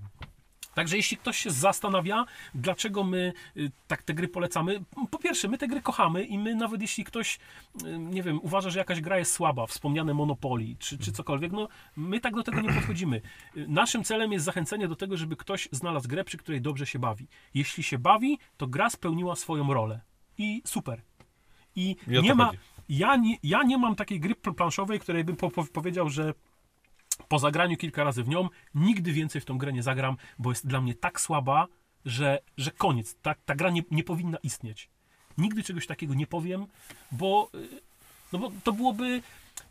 Także 0.75 0.97
jeśli 0.97 1.17
ktoś 1.17 1.37
się 1.37 1.51
zastanawia, 1.51 2.25
dlaczego 2.55 3.05
my 3.05 3.33
y, 3.57 3.71
tak 3.87 4.03
te 4.03 4.15
gry 4.15 4.29
polecamy, 4.29 4.85
po 5.11 5.19
pierwsze, 5.19 5.49
my 5.49 5.59
te 5.59 5.69
gry 5.69 5.83
kochamy 5.83 6.25
i 6.25 6.39
my 6.39 6.55
nawet 6.55 6.81
jeśli 6.81 7.05
ktoś, 7.05 7.39
y, 7.85 7.99
nie 7.99 8.23
wiem, 8.23 8.41
uważa, 8.43 8.71
że 8.71 8.79
jakaś 8.79 9.01
gra 9.01 9.19
jest 9.19 9.33
słaba, 9.33 9.67
wspomniane 9.67 10.15
Monopoly 10.15 10.77
czy, 10.79 10.99
czy 10.99 11.13
cokolwiek, 11.13 11.53
no 11.53 11.69
my 11.97 12.21
tak 12.21 12.35
do 12.35 12.43
tego 12.43 12.61
nie 12.61 12.73
podchodzimy. 12.73 13.21
Y, 13.57 13.67
Naszym 13.69 14.05
celem 14.05 14.33
jest 14.33 14.45
zachęcenie 14.45 14.89
do 14.89 14.97
tego, 14.97 15.17
żeby 15.17 15.37
ktoś 15.37 15.69
znalazł 15.73 16.09
grę, 16.09 16.25
przy 16.25 16.39
której 16.39 16.61
dobrze 16.61 16.87
się 16.87 16.99
bawi. 16.99 17.27
Jeśli 17.55 17.83
się 17.83 17.99
bawi, 17.99 18.39
to 18.57 18.67
gra 18.67 18.91
spełniła 18.91 19.37
swoją 19.37 19.75
rolę. 19.75 20.01
I 20.39 20.63
super. 20.67 21.03
I 21.77 21.97
nie 22.07 22.35
ma, 22.35 22.47
chodzi. 22.47 22.59
ja 22.89 23.17
nie, 23.17 23.37
ja 23.43 23.63
nie 23.63 23.79
mam 23.79 23.97
takiej 23.97 24.21
gry 24.21 24.35
pl- 24.35 24.55
planszowej, 24.55 25.01
której 25.01 25.25
bym 25.25 25.37
po, 25.37 25.51
po, 25.51 25.65
powiedział, 25.65 26.11
że 26.11 26.35
po 27.29 27.39
zagraniu 27.39 27.77
kilka 27.77 28.05
razy 28.05 28.25
w 28.25 28.29
nią, 28.29 28.49
nigdy 28.75 29.13
więcej 29.13 29.41
w 29.41 29.45
tą 29.45 29.59
grę 29.59 29.73
nie 29.73 29.83
zagram, 29.83 30.17
bo 30.39 30.51
jest 30.51 30.67
dla 30.67 30.81
mnie 30.81 30.95
tak 30.95 31.21
słaba, 31.21 31.67
że, 32.05 32.39
że 32.57 32.71
koniec. 32.71 33.17
Ta, 33.23 33.35
ta 33.47 33.55
gra 33.55 33.71
nie, 33.71 33.83
nie 33.91 34.05
powinna 34.05 34.39
istnieć. 34.43 34.89
Nigdy 35.39 35.63
czegoś 35.63 35.87
takiego 35.87 36.15
nie 36.15 36.27
powiem, 36.27 36.67
bo, 37.13 37.51
y, 37.55 37.81
no 38.33 38.39
bo 38.39 38.53
to 38.65 38.73
byłoby. 38.73 39.23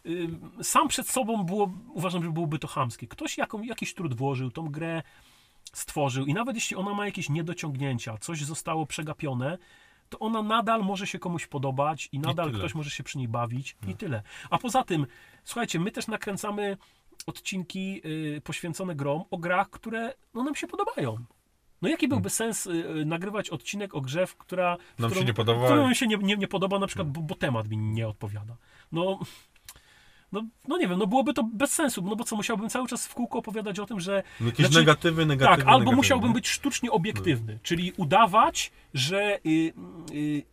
y, 0.05 0.29
Sam 0.63 0.87
przed 0.87 1.09
sobą 1.09 1.43
było, 1.43 1.71
uważam, 1.93 2.23
że 2.23 2.31
byłoby 2.31 2.59
to 2.59 2.67
chamskie. 2.67 3.07
Ktoś 3.07 3.37
jaką, 3.37 3.61
jakiś 3.61 3.93
trud 3.93 4.13
włożył, 4.13 4.51
tą 4.51 4.69
grę 4.69 5.03
stworzył 5.73 6.25
i 6.25 6.33
nawet 6.33 6.55
jeśli 6.55 6.75
ona 6.75 6.93
ma 6.93 7.05
jakieś 7.05 7.29
niedociągnięcia, 7.29 8.17
coś 8.17 8.43
zostało 8.43 8.85
przegapione, 8.85 9.57
to 10.09 10.19
ona 10.19 10.43
nadal 10.43 10.83
może 10.83 11.07
się 11.07 11.19
komuś 11.19 11.47
podobać 11.47 12.09
i 12.11 12.19
nadal 12.19 12.47
tyle. 12.47 12.59
ktoś 12.59 12.75
może 12.75 12.89
się 12.89 13.03
przy 13.03 13.17
niej 13.17 13.27
bawić 13.27 13.75
i 13.87 13.95
tyle. 13.95 14.23
A 14.49 14.57
poza 14.57 14.83
tym, 14.83 15.07
słuchajcie, 15.43 15.79
my 15.79 15.91
też 15.91 16.07
nakręcamy 16.07 16.77
odcinki 17.25 18.01
y, 18.05 18.41
poświęcone 18.41 18.95
grom 18.95 19.23
o 19.31 19.37
grach, 19.37 19.69
które 19.69 20.13
no, 20.33 20.43
nam 20.43 20.55
się 20.55 20.67
podobają. 20.67 21.17
No 21.81 21.89
jaki 21.89 22.07
byłby 22.07 22.29
sens 22.29 22.67
y, 22.67 22.71
y, 22.71 23.05
nagrywać 23.05 23.49
odcinek 23.49 23.95
o 23.95 24.01
grze, 24.01 24.27
w 24.27 24.35
która, 24.35 24.77
w. 24.97 24.99
Nam 24.99 25.09
się 25.09 25.15
którą, 25.15 25.27
nie 25.27 25.33
podoba. 25.33 25.65
która 25.65 25.83
nam 25.83 25.95
się 25.95 26.07
nie, 26.07 26.17
nie, 26.17 26.37
nie 26.37 26.47
podoba, 26.47 26.79
na 26.79 26.87
przykład, 26.87 27.09
bo, 27.11 27.21
bo 27.21 27.35
temat 27.35 27.69
mi 27.69 27.77
nie 27.77 28.07
odpowiada. 28.07 28.55
No, 28.91 29.19
no, 30.31 30.43
no 30.67 30.77
nie 30.77 30.87
wiem, 30.87 30.99
no 30.99 31.07
byłoby 31.07 31.33
to 31.33 31.43
bez 31.43 31.73
sensu, 31.73 32.01
no 32.01 32.15
bo 32.15 32.23
co, 32.23 32.35
musiałbym 32.35 32.69
cały 32.69 32.87
czas 32.87 33.07
w 33.07 33.13
kółko 33.13 33.39
opowiadać 33.39 33.79
o 33.79 33.85
tym, 33.85 33.99
że 33.99 34.23
Jakieś 34.41 34.65
Znaczy- 34.65 34.79
negatywy, 34.79 35.25
negatywy, 35.25 35.57
tak, 35.57 35.67
albo 35.67 35.79
negatywy, 35.79 35.95
musiałbym 35.95 36.29
nie? 36.29 36.33
być 36.33 36.47
sztucznie 36.47 36.91
obiektywny, 36.91 37.59
czyli 37.63 37.93
udawać, 37.97 38.71
że, 38.93 39.39
y, 39.45 39.73
y, 40.13 40.43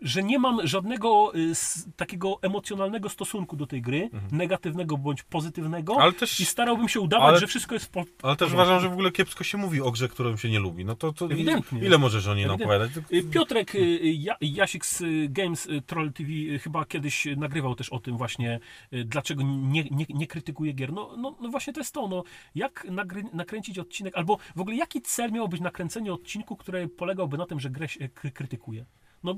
że 0.00 0.22
nie 0.22 0.38
mam 0.38 0.66
żadnego 0.66 1.32
y, 1.36 1.40
s, 1.50 1.88
takiego 1.96 2.38
emocjonalnego 2.42 3.08
stosunku 3.08 3.56
do 3.56 3.66
tej 3.66 3.82
gry, 3.82 4.10
negatywnego 4.32 4.96
bądź 4.98 5.22
pozytywnego, 5.22 5.92
Mhm. 5.92 6.02
Ale 6.02 6.12
też- 6.12 6.40
i 6.40 6.44
starałbym 6.44 6.88
się 6.88 7.00
udawać, 7.00 7.28
ale- 7.28 7.38
że 7.40 7.46
wszystko 7.46 7.74
jest 7.74 7.92
po, 7.92 8.04
Ale 8.22 8.36
też 8.36 8.52
uważam, 8.52 8.80
że 8.80 8.88
w 8.88 8.92
ogóle 8.92 9.10
kiepsko 9.12 9.44
się 9.44 9.58
mówi 9.58 9.80
o 9.80 9.90
grze, 9.90 10.08
którą 10.08 10.36
się 10.36 10.50
nie 10.50 10.58
lubi. 10.58 10.84
No 10.84 10.96
to, 10.96 11.12
to 11.12 11.24
Ewidentnie. 11.26 11.80
ile 11.80 11.98
możesz 11.98 12.26
o 12.26 12.34
niej 12.34 12.48
opowiadać? 12.48 12.90
Y, 13.12 13.22
Piotrek 13.22 13.74
y, 13.74 14.00
Ja- 14.14 14.36
Jasik 14.40 14.86
z 14.86 15.02
Games 15.32 15.68
Troll 15.86 16.12
TV 16.12 16.28
chyba 16.62 16.84
kiedyś 16.84 17.26
nagrywał 17.36 17.74
też 17.74 17.88
o 17.88 17.98
tym 18.00 18.16
właśnie, 18.16 18.60
dlaczego 19.04 19.42
nie, 19.46 19.84
nie, 19.90 20.06
nie 20.08 20.26
krytykuje 20.26 20.72
gier. 20.72 20.92
No, 20.92 21.14
no, 21.18 21.36
no 21.40 21.48
właśnie 21.48 21.72
to 21.72 21.80
jest 21.80 21.94
to, 21.94 22.08
no, 22.08 22.22
jak 22.54 22.86
nagry, 22.90 23.22
nakręcić 23.32 23.78
odcinek, 23.78 24.16
albo 24.16 24.38
w 24.56 24.60
ogóle 24.60 24.76
jaki 24.76 25.02
cel 25.02 25.32
miało 25.32 25.48
być 25.48 25.60
nakręcenie 25.60 26.12
odcinku, 26.12 26.56
który 26.56 26.88
polegałby 26.88 27.38
na 27.38 27.46
tym, 27.46 27.60
że 27.60 27.70
grę 27.70 27.88
się 27.88 28.08
kry- 28.08 28.30
krytykuje. 28.32 28.86
No 29.24 29.34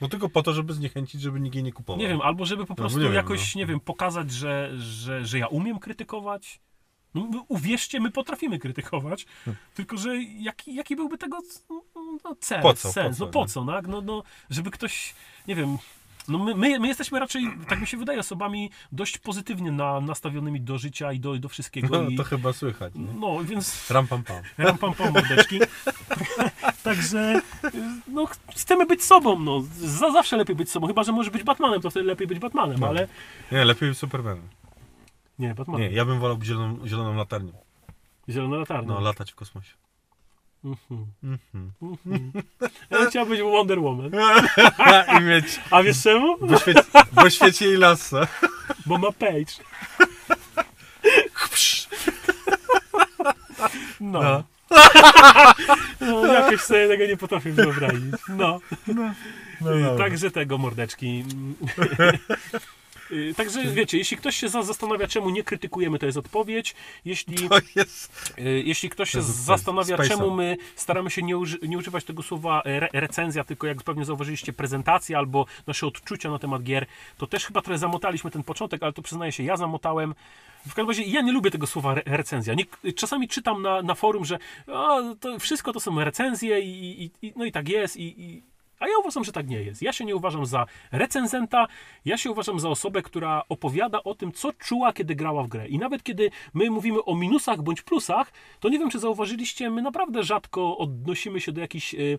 No 0.00 0.08
tylko 0.08 0.28
po 0.28 0.42
to, 0.42 0.52
żeby 0.52 0.74
zniechęcić, 0.74 1.20
żeby 1.20 1.40
nikt 1.40 1.54
jej 1.54 1.64
nie 1.64 1.72
kupował. 1.72 2.00
nie 2.00 2.08
wiem, 2.08 2.20
albo 2.20 2.46
żeby 2.46 2.66
po 2.66 2.74
prostu 2.74 2.98
nie 2.98 3.04
wiem, 3.04 3.14
jakoś, 3.14 3.54
no. 3.54 3.58
nie 3.58 3.66
wiem, 3.66 3.80
pokazać, 3.80 4.32
że, 4.32 4.70
że, 4.78 5.26
że 5.26 5.38
ja 5.38 5.46
umiem 5.46 5.78
krytykować. 5.78 6.60
No, 7.14 7.28
my- 7.32 7.42
uwierzcie, 7.48 8.00
my 8.00 8.10
potrafimy 8.10 8.58
krytykować, 8.58 9.26
tylko 9.74 9.96
że 9.96 10.22
jaki, 10.22 10.74
jaki 10.74 10.96
byłby 10.96 11.18
tego 11.18 11.38
no, 12.24 12.36
cel, 12.40 12.62
Po 12.62 12.74
co, 12.74 12.88
po 12.88 12.92
sens? 12.92 13.18
co, 13.18 13.24
no 13.24 13.30
po 13.30 13.40
nie? 13.40 13.46
co, 13.46 13.64
no, 13.64 13.80
no, 13.82 14.00
no, 14.00 14.22
żeby 14.50 14.70
ktoś, 14.70 15.14
nie 15.48 15.54
wiem, 15.54 15.78
no 16.28 16.38
my, 16.38 16.54
my, 16.54 16.80
my 16.80 16.88
jesteśmy 16.88 17.18
raczej, 17.20 17.44
tak 17.68 17.80
mi 17.80 17.86
się 17.86 17.96
wydaje, 17.96 18.18
osobami 18.20 18.70
dość 18.92 19.18
pozytywnie 19.18 19.72
na, 19.72 20.00
nastawionymi 20.00 20.60
do 20.60 20.78
życia 20.78 21.12
i 21.12 21.20
do, 21.20 21.38
do 21.38 21.48
wszystkiego. 21.48 22.02
No, 22.02 22.08
i, 22.10 22.16
to 22.16 22.24
chyba 22.24 22.52
słychać. 22.52 22.94
Nie? 22.94 23.12
no, 23.20 23.44
więc 23.44 23.90
Ram 23.90 24.06
pam 24.06 24.22
pam. 24.24 24.42
ram 24.58 24.78
pam 24.78 24.94
pam 24.94 25.12
mordeczki. 25.12 25.58
Także 26.88 27.40
no, 28.08 28.26
ch- 28.26 28.36
chcemy 28.56 28.86
być 28.86 29.04
sobą, 29.04 29.38
no. 29.38 29.62
Za, 29.78 30.10
zawsze 30.10 30.36
lepiej 30.36 30.56
być 30.56 30.70
sobą, 30.70 30.86
chyba, 30.86 31.04
że 31.04 31.12
może 31.12 31.30
być 31.30 31.42
Batmanem, 31.42 31.80
to 31.80 31.90
wtedy 31.90 32.06
lepiej 32.06 32.26
być 32.26 32.38
Batmanem, 32.38 32.80
No. 32.80 32.86
ale... 32.88 33.08
Nie, 33.52 33.64
lepiej 33.64 33.94
Superman. 33.94 34.40
Nie, 35.38 35.54
Batmanem. 35.54 35.82
Nie, 35.82 35.96
ja 35.96 36.04
bym 36.04 36.20
wolał 36.20 36.38
zieloną, 36.42 36.86
zieloną 36.86 37.14
latarnią. 37.16 37.52
Zielona 38.28 38.56
latarnia. 38.56 38.94
No, 38.94 39.00
latać 39.00 39.32
w 39.32 39.34
kosmosie. 39.34 39.72
Mhm. 40.64 41.06
Mhm. 41.22 41.72
Mhm. 41.82 42.32
Ja 42.90 43.06
chciałbym 43.10 43.30
być 43.38 43.42
Wonder 43.42 43.80
Woman. 43.80 44.10
I 45.18 45.22
mieć, 45.22 45.60
A 45.70 45.82
wiesz 45.82 46.02
czemu? 46.02 46.36
bo, 46.40 46.58
świeci, 46.58 46.80
bo 47.12 47.30
świeci 47.30 47.64
jej 47.64 47.76
lasa. 47.76 48.26
Bo 48.86 48.98
ma 48.98 49.12
page. 49.12 49.54
No. 54.00 54.22
No. 54.22 54.42
No, 56.00 56.26
jakoś 56.32 56.60
sobie 56.60 56.88
tego 56.88 57.06
nie 57.06 57.16
potrafię 57.16 57.52
wyobrazić. 57.52 58.14
No. 58.28 58.60
No, 58.86 59.04
Y, 59.60 59.82
dobra. 59.82 60.04
Także 60.04 60.30
tego 60.30 60.58
mordeczki. 60.58 61.24
Y, 63.10 63.34
Także 63.36 63.64
wiecie, 63.64 63.98
jeśli 63.98 64.16
ktoś 64.16 64.36
się 64.36 64.48
za- 64.48 64.62
zastanawia, 64.62 65.06
czemu 65.08 65.30
nie 65.30 65.42
krytykujemy, 65.42 65.98
to 65.98 66.06
jest 66.06 66.18
odpowiedź. 66.18 66.74
Jeśli, 67.04 67.36
jest... 67.76 68.32
y, 68.38 68.62
jeśli 68.66 68.90
ktoś 68.90 69.10
się 69.10 69.22
zastanawia, 69.22 69.96
Space'a. 69.96 70.08
czemu 70.08 70.30
my 70.30 70.56
staramy 70.76 71.10
się 71.10 71.22
nie, 71.22 71.36
uży, 71.38 71.58
nie 71.62 71.78
używać 71.78 72.04
tego 72.04 72.22
słowa 72.22 72.62
re, 72.64 72.88
recenzja, 72.92 73.44
tylko 73.44 73.66
jak 73.66 73.82
pewnie 73.82 74.04
zauważyliście, 74.04 74.52
prezentacja 74.52 75.18
albo 75.18 75.46
nasze 75.66 75.86
odczucia 75.86 76.30
na 76.30 76.38
temat 76.38 76.62
gier, 76.62 76.86
to 77.18 77.26
też 77.26 77.44
chyba 77.46 77.62
trochę 77.62 77.78
zamotaliśmy 77.78 78.30
ten 78.30 78.42
początek, 78.42 78.82
ale 78.82 78.92
to 78.92 79.02
przyznaję 79.02 79.32
się, 79.32 79.42
ja 79.42 79.56
zamotałem. 79.56 80.14
W 80.66 80.74
każdym 80.74 80.88
razie 80.88 81.02
ja 81.02 81.20
nie 81.20 81.32
lubię 81.32 81.50
tego 81.50 81.66
słowa 81.66 81.92
re, 81.92 82.02
recenzja. 82.06 82.54
Nie, 82.54 82.64
czasami 82.94 83.28
czytam 83.28 83.62
na, 83.62 83.82
na 83.82 83.94
forum, 83.94 84.24
że 84.24 84.38
to 85.20 85.38
wszystko 85.38 85.72
to 85.72 85.80
są 85.80 86.04
recenzje 86.04 86.60
i, 86.60 87.02
i, 87.02 87.26
i, 87.26 87.32
no 87.36 87.44
i 87.44 87.52
tak 87.52 87.68
jest 87.68 87.96
i 87.96 88.42
a 88.78 88.88
ja 88.88 88.98
uważam, 89.00 89.24
że 89.24 89.32
tak 89.32 89.48
nie 89.48 89.62
jest. 89.62 89.82
Ja 89.82 89.92
się 89.92 90.04
nie 90.04 90.16
uważam 90.16 90.46
za 90.46 90.66
recenzenta, 90.92 91.66
ja 92.04 92.18
się 92.18 92.30
uważam 92.30 92.60
za 92.60 92.68
osobę, 92.68 93.02
która 93.02 93.42
opowiada 93.48 94.02
o 94.02 94.14
tym, 94.14 94.32
co 94.32 94.52
czuła, 94.52 94.92
kiedy 94.92 95.14
grała 95.14 95.42
w 95.42 95.48
grę. 95.48 95.68
I 95.68 95.78
nawet 95.78 96.02
kiedy 96.02 96.30
my 96.54 96.70
mówimy 96.70 97.04
o 97.04 97.14
minusach 97.14 97.62
bądź 97.62 97.82
plusach, 97.82 98.32
to 98.60 98.68
nie 98.68 98.78
wiem, 98.78 98.90
czy 98.90 98.98
zauważyliście, 98.98 99.70
my 99.70 99.82
naprawdę 99.82 100.22
rzadko 100.22 100.78
odnosimy 100.78 101.40
się 101.40 101.52
do 101.52 101.60
jakichś 101.60 101.94
y, 101.94 102.18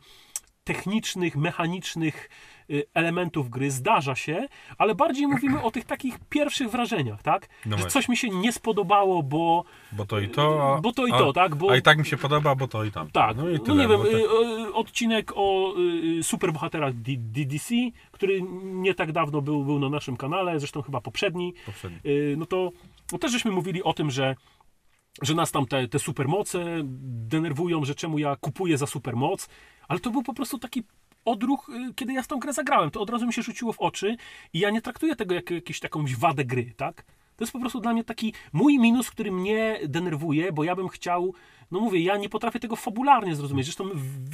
technicznych, 0.73 1.35
mechanicznych 1.35 2.29
y, 2.69 2.83
elementów 2.93 3.49
gry. 3.49 3.71
Zdarza 3.71 4.15
się, 4.15 4.47
ale 4.77 4.95
bardziej 4.95 5.27
mówimy 5.27 5.61
o 5.63 5.71
tych 5.71 5.85
takich 5.85 6.19
pierwszych 6.29 6.69
wrażeniach, 6.69 7.21
tak? 7.21 7.47
No 7.65 7.77
że 7.77 7.85
coś 7.85 8.09
mi 8.09 8.17
się 8.17 8.29
nie 8.29 8.51
spodobało, 8.51 9.23
bo 9.23 9.63
Bo 9.91 10.05
to 10.05 10.19
i 10.19 10.29
to, 10.29 10.75
a, 10.77 10.81
Bo 10.81 10.93
to 10.93 11.07
i 11.07 11.11
a, 11.11 11.17
to, 11.17 11.33
tak? 11.33 11.55
Bo- 11.55 11.71
A 11.71 11.75
i 11.77 11.81
tak 11.81 11.97
mi 11.97 12.05
się 12.05 12.17
podoba, 12.17 12.55
bo 12.55 12.67
to 12.67 12.83
i 12.83 12.91
tam. 12.91 13.11
tak, 13.11 13.37
No 13.37 13.43
no, 13.43 13.49
i 13.49 13.59
tyle. 13.59 13.77
nie 13.77 13.87
wiem, 13.87 14.01
tak- 14.01 14.11
y, 14.11 14.15
y, 14.67 14.73
odcinek 14.73 15.31
o 15.35 15.73
y, 16.19 16.23
superbohaterach 16.23 16.93
DDC, 16.93 17.75
który 18.11 18.41
nie 18.63 18.93
tak 18.93 19.11
dawno 19.11 19.41
był, 19.41 19.63
był 19.65 19.79
na 19.79 19.89
naszym 19.89 20.17
kanale, 20.17 20.59
zresztą 20.59 20.81
chyba 20.81 21.01
poprzedni, 21.01 21.53
poprzedni. 21.65 21.99
y, 22.05 22.35
no 22.37 22.45
to 22.45 22.71
no 23.11 23.17
też 23.17 23.31
żeśmy 23.31 23.51
mówili 23.51 23.83
o 23.83 23.93
tym, 23.93 24.11
że 24.11 24.35
że 25.21 25.33
nas 25.35 25.51
tam 25.51 25.65
te, 25.65 25.87
te 25.87 25.99
supermoce 25.99 26.65
denerwują, 27.33 27.85
że 27.85 27.95
czemu 27.95 28.19
ja 28.19 28.35
kupuję 28.35 28.77
za 28.77 28.87
supermoc, 28.87 29.49
ale 29.89 29.99
to 29.99 30.11
był 30.11 30.23
po 30.23 30.33
prostu 30.33 30.59
taki 30.59 30.83
odruch, 31.25 31.69
y, 31.69 31.93
kiedy 31.93 32.13
ja 32.13 32.23
w 32.23 32.27
tą 32.27 32.39
grę 32.39 32.53
zagrałem. 32.53 32.91
To 32.91 33.01
od 33.01 33.09
razu 33.09 33.27
mi 33.27 33.33
się 33.33 33.41
rzuciło 33.41 33.73
w 33.73 33.79
oczy 33.79 34.17
i 34.53 34.59
ja 34.59 34.69
nie 34.69 34.81
traktuję 34.81 35.15
tego 35.15 35.35
jako 35.35 35.53
jakąś 35.53 35.83
jakąś 35.83 36.15
wadę 36.15 36.45
gry, 36.45 36.73
tak? 36.77 37.05
To 37.39 37.43
jest 37.43 37.53
po 37.53 37.59
prostu 37.59 37.79
dla 37.79 37.93
mnie 37.93 38.03
taki 38.03 38.33
mój 38.53 38.79
minus, 38.79 39.09
który 39.11 39.31
mnie 39.31 39.79
denerwuje, 39.87 40.51
bo 40.53 40.63
ja 40.63 40.75
bym 40.75 40.87
chciał, 40.87 41.33
no 41.71 41.79
mówię, 41.79 41.99
ja 41.99 42.17
nie 42.17 42.29
potrafię 42.29 42.59
tego 42.59 42.75
fabularnie 42.75 43.35
zrozumieć. 43.35 43.65
Zresztą 43.65 43.89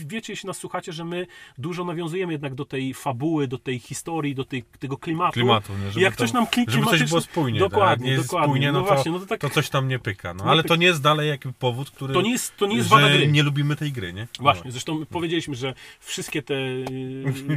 wiecie, 0.08 0.34
jeśli 0.34 0.48
nas 0.48 0.58
słuchacie, 0.58 0.94
że 0.94 1.06
my 1.06 1.28
dużo 1.58 1.86
nawiązujemy 1.86 2.32
jednak 2.34 2.56
do 2.56 2.66
tej 2.66 2.94
fabuły, 2.94 3.48
do 3.48 3.58
tej 3.58 3.80
historii, 3.80 4.36
do 4.36 4.46
tej, 4.46 4.64
tego 4.80 4.98
klimatu. 4.98 5.34
Klimatu, 5.34 5.74
nie? 5.96 6.02
Jak 6.02 6.16
to- 6.16 6.24
coś 6.24 6.34
nam 6.34 6.46
kli- 6.46 6.70
Żeby 6.72 6.86
coś 6.86 7.04
było 7.04 7.22
spójnie. 7.22 7.60
Dokładnie, 7.60 7.86
tak? 7.90 8.00
Jak 8.00 8.06
nie 8.06 8.12
jest 8.12 8.24
dokładnie. 8.26 8.48
spójnie, 8.48 8.72
no, 8.72 8.80
No 8.80 8.86
to, 8.88 8.94
właśnie, 8.94 9.12
no 9.12 9.20
to 9.20 9.26
tak- 9.26 9.40
to 9.42 9.50
coś 9.50 9.70
tam 9.70 9.88
nie 9.88 10.00
pyka. 10.00 10.34
No, 10.34 10.44
Nie 10.44 10.50
ale 10.52 10.64
pyka. 10.64 10.76
to 10.76 10.80
nie 10.82 10.88
jest 10.88 11.02
dalej 11.02 11.30
jakiś 11.30 11.52
powód, 11.60 11.92
który... 11.92 12.14
To 12.14 12.22
nie 12.22 12.32
jest, 12.32 12.58
to 12.58 12.66
nie 12.68 12.76
jest 12.76 12.90
że 12.90 12.96
wada 12.96 13.10
gry. 13.10 13.28
nie 13.28 13.44
lubimy 13.44 13.76
tej 13.76 13.92
gry, 13.92 14.14
nie? 14.14 14.28
Właśnie, 14.40 14.72
zresztą 14.72 15.06
powiedzieliśmy, 15.06 15.56
że 15.56 15.74
wszystkie 16.00 16.42
te 16.42 16.54
y, 16.54 16.86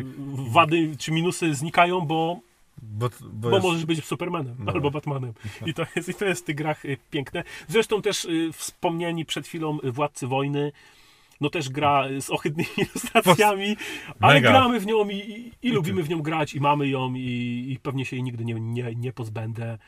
wady 0.55 0.97
czy 0.99 1.13
minusy 1.13 1.55
znikają, 1.55 2.01
bo, 2.01 2.41
Bo, 2.83 3.09
bo, 3.21 3.51
bo 3.51 3.51
jest... 3.51 3.67
możesz 3.67 3.87
być 3.87 4.05
Supermanem 4.05 4.57
No. 4.59 4.73
albo 4.73 4.91
Batmanem. 4.91 5.33
I 5.67 5.75
to, 5.75 5.87
jest, 5.97 6.09
I 6.09 6.14
to 6.14 6.25
jest 6.25 6.43
w 6.43 6.45
tych 6.45 6.57
grach 6.57 6.85
y, 6.85 6.97
piękne. 7.11 7.45
Zresztą 7.69 8.03
też 8.03 8.25
y, 8.25 8.51
wspomnieni 8.53 9.25
przed 9.25 9.47
chwilą 9.47 9.79
y, 9.85 9.93
Władcy 9.93 10.27
Wojny, 10.27 10.73
no 11.41 11.51
też 11.51 11.69
gra 11.69 12.09
y, 12.09 12.21
z 12.21 12.31
ohydnymi 12.31 12.69
ilustracjami, 12.79 13.77
ale 14.21 14.35
Mega. 14.35 14.51
gramy 14.51 14.81
w 14.81 14.87
nią 14.87 15.09
i, 15.09 15.17
i, 15.17 15.53
i 15.69 15.71
lubimy 15.71 16.03
w 16.03 16.09
nią 16.09 16.23
grać 16.23 16.55
i 16.55 16.61
mamy 16.61 16.88
ją 16.88 17.14
i, 17.14 17.67
i 17.71 17.79
pewnie 17.83 18.05
się 18.05 18.17
jej 18.17 18.23
nigdy 18.23 18.45
nie, 18.45 18.55
nie, 18.55 18.95
nie 18.95 19.12
pozbędę. 19.12 19.79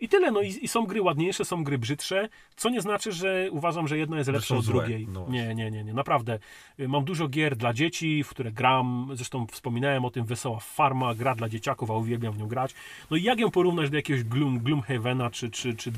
I 0.00 0.08
tyle, 0.08 0.30
no 0.30 0.40
i, 0.42 0.48
i 0.62 0.68
są 0.68 0.86
gry 0.86 1.02
ładniejsze, 1.02 1.44
są 1.44 1.64
gry 1.64 1.78
brzydsze, 1.78 2.28
co 2.56 2.70
nie 2.70 2.80
znaczy, 2.80 3.12
że 3.12 3.48
uważam, 3.50 3.88
że 3.88 3.98
jedna 3.98 4.18
jest 4.18 4.30
lepsza 4.30 4.56
od 4.56 4.66
drugiej. 4.66 5.08
No 5.08 5.26
nie, 5.28 5.54
nie, 5.54 5.70
nie, 5.70 5.84
nie, 5.84 5.94
naprawdę. 5.94 6.38
Y, 6.80 6.88
Mam 6.88 7.04
dużo 7.04 7.28
gier 7.28 7.56
dla 7.56 7.72
dzieci, 7.72 8.24
w 8.24 8.28
które 8.28 8.52
gram, 8.52 9.10
zresztą 9.14 9.46
wspominałem 9.46 10.04
o 10.04 10.10
tym, 10.10 10.24
Wesoła 10.24 10.58
Farma, 10.58 11.14
gra 11.14 11.34
dla 11.34 11.48
dzieciaków, 11.48 11.90
a 11.90 11.94
uwielbiam 11.94 12.32
w 12.32 12.38
nią 12.38 12.48
grać. 12.48 12.74
No 13.10 13.16
i 13.16 13.22
jak 13.22 13.38
ją 13.38 13.50
porównać 13.50 13.90
do 13.90 13.96
jakiegoś 13.96 14.24
Gloom, 14.24 14.58
Gloomhavena, 14.58 15.30
czy, 15.30 15.50
czy, 15.50 15.76
czy 15.76 15.92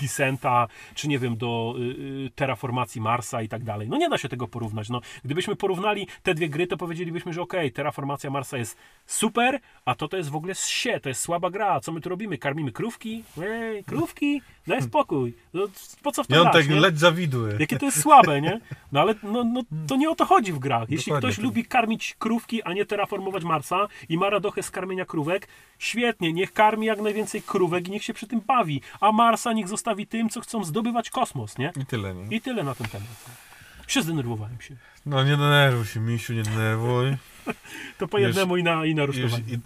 Descenta, 0.00 0.68
czy 0.94 1.08
nie 1.08 1.18
wiem, 1.18 1.36
do 1.36 1.74
y, 1.78 1.82
y, 2.26 2.30
terraformacji 2.34 3.00
Marsa 3.00 3.42
i 3.42 3.48
tak 3.48 3.64
dalej. 3.64 3.88
No 3.88 3.96
nie 3.96 4.08
da 4.08 4.18
się 4.18 4.28
tego 4.28 4.48
porównać. 4.48 4.88
No, 4.88 5.00
gdybyśmy 5.24 5.56
porównali 5.56 6.06
te 6.22 6.34
dwie 6.34 6.48
gry, 6.48 6.66
to 6.66 6.76
powiedzielibyśmy, 6.76 7.32
że 7.32 7.42
okej, 7.42 7.72
terraformacja 7.72 8.30
Marsa 8.30 8.58
jest 8.58 8.76
super, 9.06 9.60
a 9.84 9.94
to 9.94 10.08
to 10.08 10.16
jest 10.16 10.30
w 10.30 10.36
ogóle 10.36 10.54
sie, 10.54 11.00
to 11.00 11.08
jest 11.08 11.20
słaba 11.20 11.50
gra. 11.50 11.80
Co 11.80 11.92
my 11.92 12.00
tu 12.00 12.08
robimy? 12.08 12.38
Karmimy 12.38 12.72
krówki? 12.72 13.24
Ej, 13.42 13.84
krówki? 13.84 14.42
Daj 14.66 14.82
spokój. 14.82 15.34
No, 15.54 15.66
po 16.02 16.12
co 16.12 16.24
w 16.24 16.26
to 16.26 16.42
grać, 16.44 16.68
nie? 16.68 16.80
leć 16.80 16.98
zawidły. 16.98 17.56
Jakie 17.60 17.78
to 17.78 17.86
jest 17.86 18.02
słabe, 18.02 18.40
nie? 18.40 18.60
No 18.92 19.00
ale 19.00 19.14
no, 19.22 19.44
no, 19.44 19.62
to 19.86 19.96
nie 19.96 20.10
o 20.10 20.14
to 20.14 20.24
chodzi 20.24 20.52
w 20.52 20.58
grach. 20.58 20.90
Jeśli 20.90 21.10
Dokładnie 21.10 21.28
ktoś 21.28 21.36
tak. 21.36 21.44
lubi 21.44 21.64
karmić 21.64 22.16
krówki, 22.18 22.62
a 22.62 22.72
nie 22.72 22.86
terraformować 22.86 23.44
Marsa 23.44 23.88
i 24.08 24.18
ma 24.18 24.30
radochę 24.30 24.62
z 24.62 24.70
karmienia 24.70 25.04
krówek, 25.04 25.48
świetnie, 25.78 26.32
niech 26.32 26.52
karmi 26.52 26.86
jak 26.86 27.00
najwięcej 27.00 27.42
krówek 27.42 27.88
i 27.88 27.90
niech 27.90 28.04
się 28.04 28.14
przy 28.14 28.26
tym 28.26 28.40
bawi. 28.40 28.80
A 29.00 29.12
Marsa 29.12 29.52
niech 29.52 29.68
zostawi 29.68 30.06
tym, 30.06 30.28
co 30.28 30.40
chcą 30.40 30.64
zdobywać 30.64 31.10
kosmos, 31.10 31.58
nie? 31.58 31.72
I 31.80 31.86
tyle, 31.86 32.14
nie? 32.14 32.36
I 32.36 32.40
tyle 32.40 32.62
na 32.62 32.74
ten 32.74 32.86
temat. 32.88 33.08
Się 33.86 34.02
zdenerwowałem 34.02 34.60
się. 34.60 34.76
No 35.06 35.24
nie 35.24 35.36
denerwuj 35.36 35.86
się, 35.86 36.00
misiu, 36.00 36.32
nie 36.32 36.42
denerwuj. 36.42 37.16
To 37.98 38.08
po 38.08 38.18
Już- 38.18 38.26
jednemu 38.26 38.56
i 38.56 38.62
na, 38.62 38.86
i 38.86 38.94
na 38.94 39.06
rusztowanie. 39.06 39.42
i, 39.48 39.58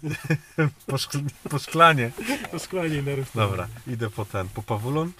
po, 0.87 0.97
szkl, 0.97 1.17
po 1.49 1.59
szklanie. 1.59 2.11
To 2.51 2.59
sklanie 2.59 2.97
i 2.97 3.03
na 3.03 3.15
rusztowanie. 3.15 3.49
Dobra, 3.51 3.67
idę 3.87 4.09
po 4.09 4.25
ten, 4.25 4.47
po 4.49 4.63
pawulon. 4.63 5.11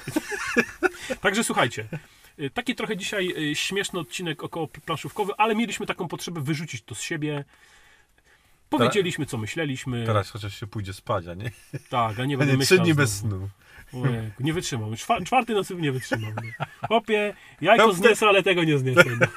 Także 1.21 1.43
słuchajcie, 1.43 1.87
y, 2.39 2.49
taki 2.49 2.75
trochę 2.75 2.97
dzisiaj 2.97 3.33
y, 3.51 3.55
śmieszny 3.55 3.99
odcinek 3.99 4.43
około 4.43 4.67
planszówkowy, 4.67 5.33
ale 5.37 5.55
mieliśmy 5.55 5.85
taką 5.85 6.07
potrzebę 6.07 6.41
wyrzucić 6.41 6.81
to 6.83 6.95
z 6.95 7.01
siebie. 7.01 7.43
Powiedzieliśmy, 8.77 9.25
co 9.25 9.37
myśleliśmy. 9.37 10.05
Teraz 10.05 10.29
chociaż 10.29 10.59
się 10.59 10.67
pójdzie 10.67 10.93
spać, 10.93 11.27
a 11.27 11.33
nie, 11.33 11.51
Tak, 11.89 12.19
a 12.19 12.25
nie 12.25 12.37
będę 12.37 12.57
nie 12.57 12.63
trzy 12.65 12.73
myślał 12.73 12.85
dni 12.85 12.93
bez 12.93 13.17
snu. 13.17 13.49
Ojejku, 13.93 14.43
nie 14.43 14.53
wytrzymam. 14.53 14.95
Czwa, 14.95 15.21
czwarty 15.21 15.53
nocy 15.53 15.75
nie 15.75 15.91
wytrzymam. 15.91 16.33
Nie. 16.43 16.53
Chłopie, 16.87 17.33
jajko 17.61 17.87
No, 17.87 17.93
zniosę, 17.93 18.27
ale 18.27 18.43
tego 18.43 18.63
nie 18.63 18.77
zniosę. 18.77 19.03
No. 19.19 19.27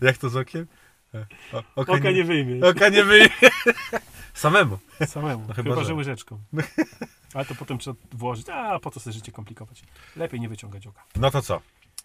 Jak 0.08 0.18
to 0.18 0.28
z 0.30 0.36
okiem? 0.36 0.66
E, 1.14 1.26
O, 1.52 1.58
oka, 1.58 1.92
Oka 1.92 2.10
nie, 2.10 2.12
nie 2.16 2.24
wyjmie. 2.24 2.66
oka 2.66 2.88
nie 2.88 3.04
wyjmie. 3.04 3.28
Samemu. 4.34 4.78
Samemu. 5.06 5.44
No 5.48 5.54
chyba, 5.54 5.70
chyba, 5.70 5.84
że- 5.84 5.94
łyżeczką. 5.94 6.38
Ale 7.34 7.44
to 7.44 7.54
potem 7.54 7.78
trzeba 7.78 7.96
włożyć. 8.12 8.48
A 8.48 8.78
po 8.78 8.90
co 8.90 9.00
sobie 9.00 9.14
życie 9.14 9.32
komplikować? 9.32 9.82
Lepiej 10.16 10.40
nie 10.40 10.48
wyciągać 10.48 10.86
oka. 10.86 11.04
No 11.16 11.30
to 11.30 11.42
co? 11.42 11.60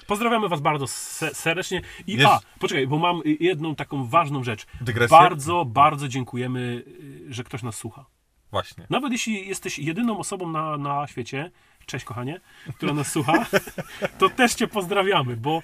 Pozdrawiamy 0.07 0.49
Was 0.49 0.61
bardzo 0.61 0.87
se- 0.87 1.33
serdecznie. 1.35 1.81
I 2.07 2.13
Jest- 2.13 2.25
a, 2.25 2.39
poczekaj, 2.59 2.87
bo 2.87 2.97
mam 2.97 3.21
jedną 3.39 3.75
taką 3.75 4.05
ważną 4.07 4.43
rzecz. 4.43 4.65
Dygresja? 4.81 5.17
Bardzo, 5.19 5.65
bardzo 5.65 6.07
dziękujemy, 6.07 6.83
y, 7.29 7.33
że 7.33 7.43
ktoś 7.43 7.63
nas 7.63 7.75
słucha. 7.75 8.05
Właśnie. 8.51 8.85
Nawet 8.89 9.11
jeśli 9.11 9.47
jesteś 9.47 9.79
jedyną 9.79 10.17
osobą 10.19 10.51
na, 10.51 10.77
na 10.77 11.07
świecie, 11.07 11.51
cześć 11.85 12.05
kochanie, 12.05 12.39
która 12.75 12.93
nas 12.93 13.11
słucha, 13.11 13.45
to 14.19 14.29
też 14.29 14.53
Cię 14.53 14.67
pozdrawiamy, 14.67 15.37
bo 15.37 15.61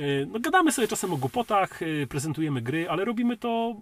y, 0.00 0.26
no, 0.32 0.40
gadamy 0.40 0.72
sobie 0.72 0.88
czasem 0.88 1.12
o 1.12 1.16
głupotach, 1.16 1.82
y, 1.82 2.06
prezentujemy 2.10 2.62
gry, 2.62 2.90
ale 2.90 3.04
robimy 3.04 3.36
to, 3.36 3.76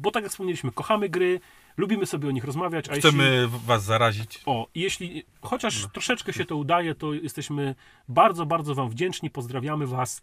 bo 0.00 0.10
tak 0.10 0.22
jak 0.22 0.32
wspomnieliśmy, 0.32 0.72
kochamy 0.72 1.08
gry, 1.08 1.40
lubimy 1.76 2.06
sobie 2.06 2.28
o 2.28 2.30
nich 2.30 2.44
rozmawiać, 2.44 2.88
a 2.88 2.94
jeśli... 2.94 3.10
Chcemy 3.10 3.48
was 3.48 3.84
zarazić. 3.84 4.42
O, 4.46 4.68
jeśli 4.74 5.24
chociaż 5.40 5.86
troszeczkę 5.92 6.32
się 6.32 6.44
to 6.44 6.56
udaje, 6.56 6.94
to 6.94 7.14
jesteśmy 7.14 7.74
bardzo, 8.08 8.46
bardzo 8.46 8.74
Wam 8.74 8.90
wdzięczni, 8.90 9.30
pozdrawiamy 9.30 9.86
Was. 9.86 10.22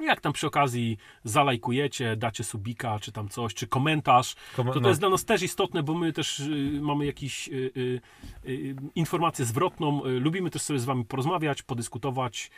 Jak 0.00 0.20
tam 0.20 0.32
przy 0.32 0.46
okazji 0.46 0.98
zalajkujecie, 1.24 2.16
dacie 2.16 2.44
subika, 2.44 2.98
czy 3.00 3.12
tam 3.12 3.28
coś, 3.28 3.54
czy 3.54 3.66
komentarz, 3.66 4.34
Kom- 4.56 4.66
to 4.66 4.72
to 4.74 4.80
no. 4.80 4.88
jest 4.88 5.00
dla 5.00 5.08
nas 5.08 5.24
też 5.24 5.42
istotne, 5.42 5.82
bo 5.82 5.94
my 5.94 6.12
też 6.12 6.40
y, 6.40 6.78
mamy 6.82 7.06
jakąś 7.06 7.48
y, 7.48 8.00
y, 8.46 8.76
informację 8.94 9.44
zwrotną. 9.44 10.02
Lubimy 10.04 10.50
też 10.50 10.62
sobie 10.62 10.78
z 10.78 10.84
Wami 10.84 11.04
porozmawiać, 11.04 11.62
podyskutować, 11.62 12.50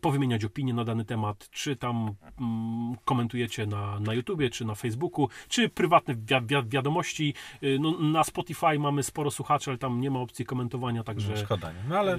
powymieniać 0.00 0.44
opinie 0.44 0.74
na 0.74 0.84
dany 0.84 1.04
temat, 1.04 1.50
czy 1.50 1.76
tam 1.76 2.14
mm, 2.40 2.96
komentujecie 3.04 3.66
na, 3.66 4.00
na 4.00 4.14
YouTubie, 4.14 4.50
czy 4.50 4.64
na 4.64 4.74
Facebooku, 4.74 5.28
czy 5.48 5.68
prywatne 5.68 6.14
wi- 6.14 6.46
wi- 6.46 6.68
wiadomości. 6.68 7.34
No, 7.80 7.90
na 7.98 8.24
Spotify 8.24 8.78
mamy 8.78 9.02
sporo 9.02 9.30
słuchaczy, 9.30 9.70
ale 9.70 9.78
tam 9.78 10.00
nie 10.00 10.10
ma 10.10 10.18
opcji 10.20 10.44
komentowania, 10.44 11.04
także 11.04 11.30
No, 11.32 11.36
Szkoda, 11.36 11.72
nie? 11.72 11.78
No 11.88 11.98
ale, 11.98 12.18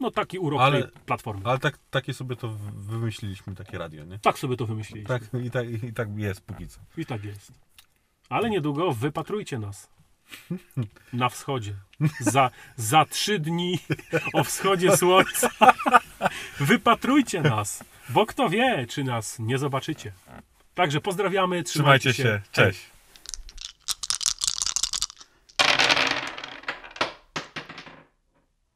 no 0.00 0.10
taki 0.10 0.38
urok 0.38 0.60
Ale- 0.60 0.82
tej 0.82 0.92
platformy. 1.06 1.42
ale 1.44 1.58
tak, 1.58 1.78
takie 1.90 2.14
sobie 2.14 2.36
to 2.36 2.48
wymyśliliśmy, 2.74 3.54
takie 3.54 3.78
radio, 3.78 4.04
nie? 4.04 4.18
Tak 4.18 4.38
sobie 4.38 4.56
to 4.56 4.66
wymyśliliśmy. 4.66 5.18
Tak, 5.18 5.42
i 5.44 5.50
tak, 5.50 5.68
i 5.84 5.92
tak 5.92 6.08
jest 6.16 6.40
póki 6.40 6.68
co. 6.68 6.80
I 6.96 7.06
tak 7.06 7.24
jest. 7.24 7.52
Ale 8.28 8.50
niedługo 8.50 8.92
wypatrujcie 8.92 9.58
nas. 9.58 9.88
Na 11.12 11.28
wschodzie. 11.28 11.74
Za, 12.20 12.50
za 12.76 13.04
trzy 13.04 13.38
dni 13.38 13.78
o 14.32 14.44
wschodzie 14.44 14.96
słońca. 14.96 15.50
Wypatrujcie 16.60 17.42
nas, 17.42 17.84
bo 18.08 18.26
kto 18.26 18.48
wie, 18.48 18.86
czy 18.88 19.04
nas 19.04 19.38
nie 19.38 19.58
zobaczycie. 19.58 20.12
Także 20.74 21.00
pozdrawiamy, 21.00 21.62
trzymajcie, 21.62 22.12
Trzymajcie 22.12 22.40
się. 22.46 22.52
Cześć. 22.52 22.80